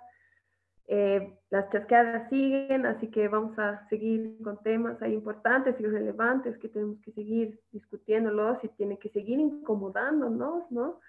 [0.87, 6.67] Eh, las chasqueadas siguen, así que vamos a seguir con temas importantes y relevantes que
[6.67, 10.99] tenemos que seguir discutiéndolos y tiene que seguir incomodándonos, ¿no?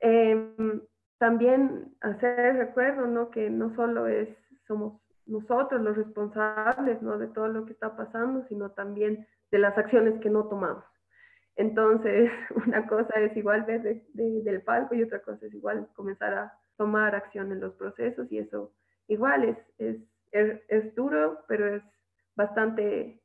[0.00, 0.80] Em,
[1.18, 3.30] también hacer recuerdo, ¿no?
[3.30, 4.28] Que no solo es,
[4.66, 7.16] somos nosotros los responsables, ¿no?
[7.18, 10.84] De todo lo que está pasando, sino también de las acciones que no tomamos.
[11.56, 12.30] Entonces,
[12.66, 13.82] una cosa es igual ver
[14.12, 18.38] del palco y otra cosa es igual comenzar a tomar acción en los procesos y
[18.38, 18.72] eso
[19.06, 19.58] igual es,
[20.32, 21.82] es, es, duro, pero es
[22.34, 23.20] bastante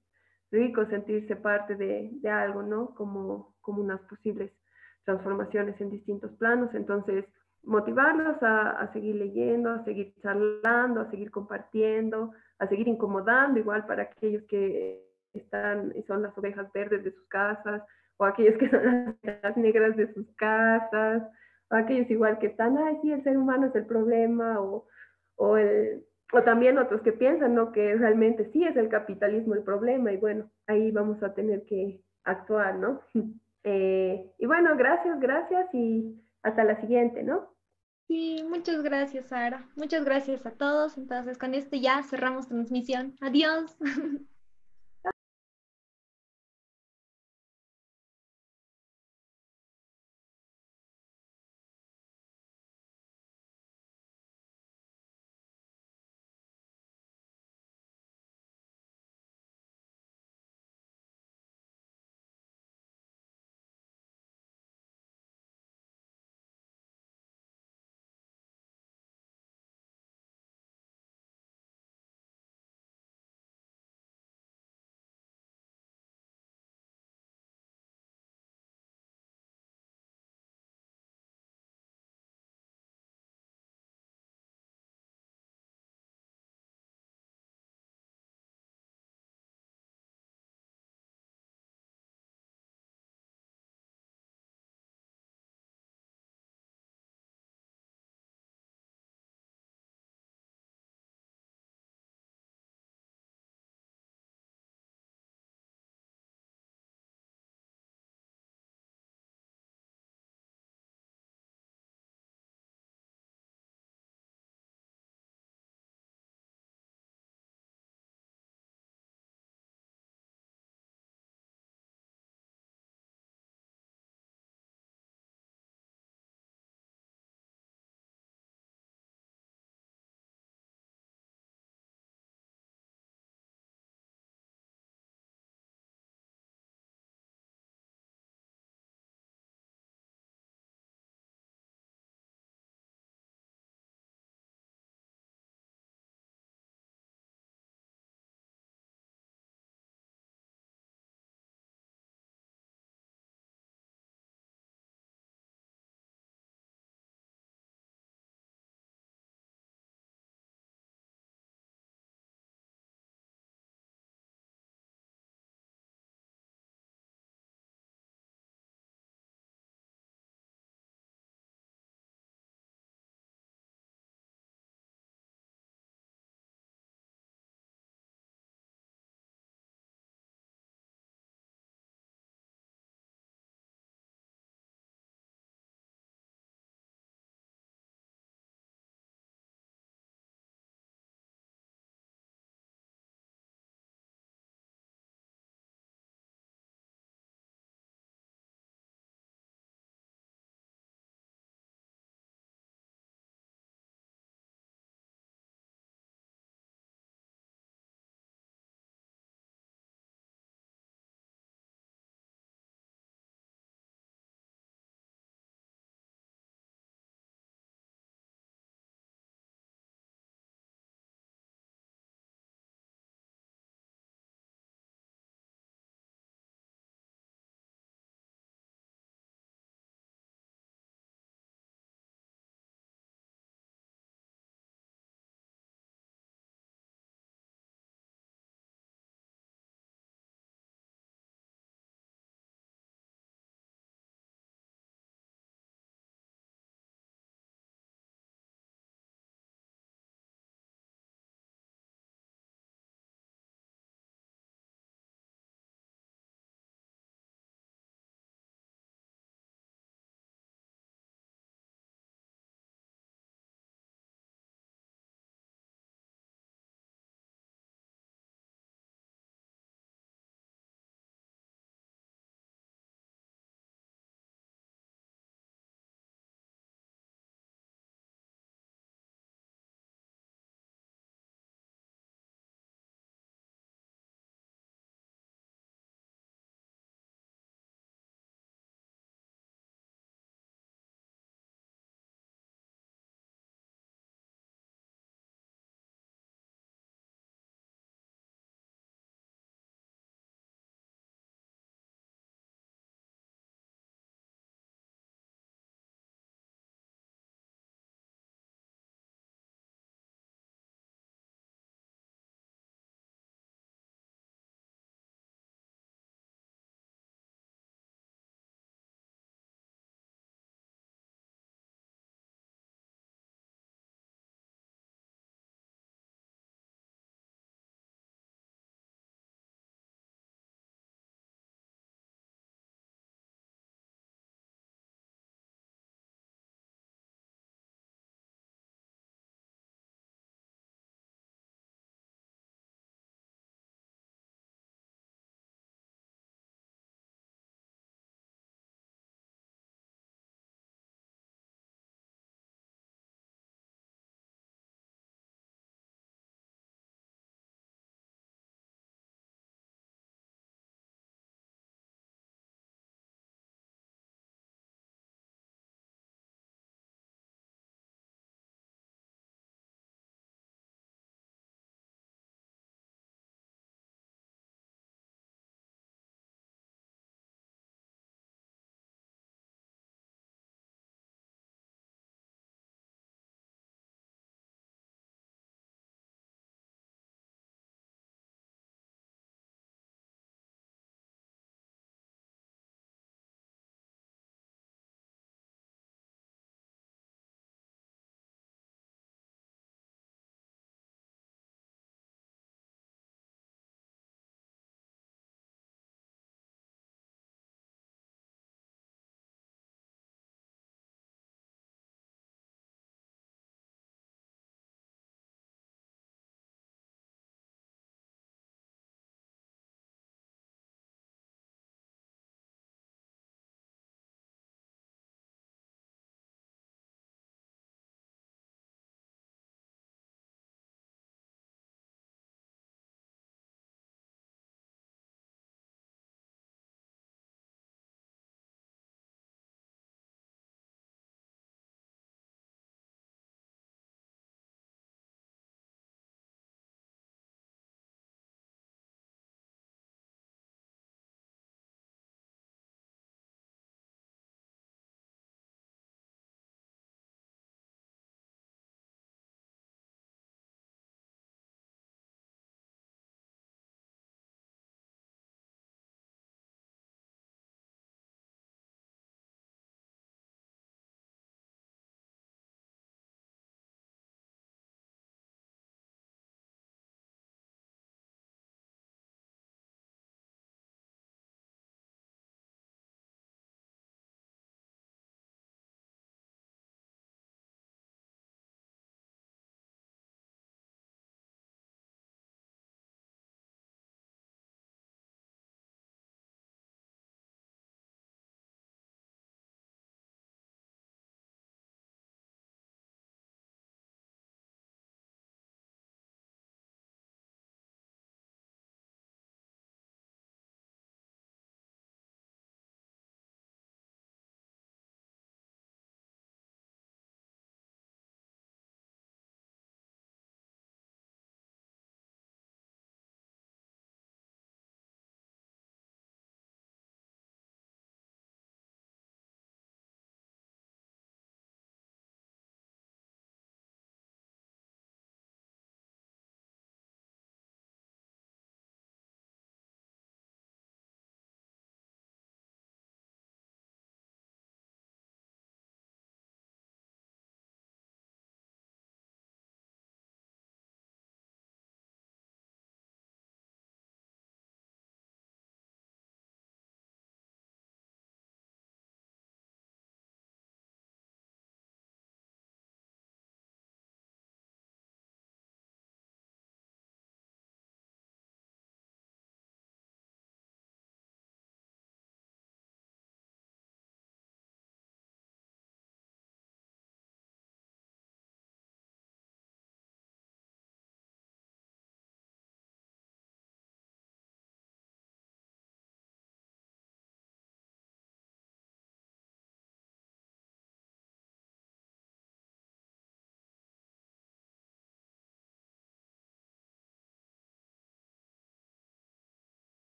[0.51, 2.93] rico sentirse parte de, de, algo, ¿no?
[2.93, 4.51] Como, como unas posibles
[5.05, 6.73] transformaciones en distintos planos.
[6.75, 7.25] Entonces,
[7.63, 13.86] motivarlos a, a, seguir leyendo, a seguir charlando, a seguir compartiendo, a seguir incomodando, igual
[13.86, 15.03] para aquellos que
[15.34, 17.84] están y son las ovejas verdes de sus casas,
[18.20, 21.24] o aquellos que son las negras de sus casas,
[21.72, 24.86] o aquellos igual que están, ay, sí, el ser humano es el problema, o,
[25.38, 26.03] o, el,
[26.34, 27.72] o también otros que piensan ¿no?
[27.72, 32.01] que realmente sí es el capitalismo el problema y bueno, ahí vamos a tener que
[32.24, 33.01] actuar, ¿no?
[33.65, 37.53] Eh, y bueno, gracias, gracias y hasta la siguiente, ¿no?
[38.07, 39.67] Sí, muchas gracias, Sara.
[39.76, 40.97] Muchas gracias a todos.
[40.97, 43.15] Entonces, con esto ya cerramos transmisión.
[43.20, 43.78] Adiós.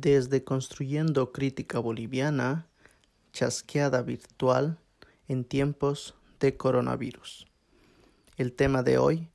[0.00, 2.66] desde Construyendo Crítica Boliviana,
[3.32, 4.78] chasqueada virtual
[5.28, 7.46] en tiempos de coronavirus.
[8.38, 9.28] El tema de hoy,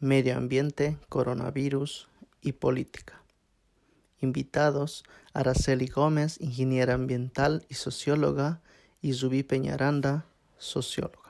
[0.00, 2.08] medio ambiente, coronavirus
[2.42, 3.22] y política.
[4.20, 8.60] Invitados, Araceli Gómez, ingeniera ambiental y socióloga,
[9.00, 10.26] y Zubí Peñaranda,
[10.58, 11.21] sociólogo.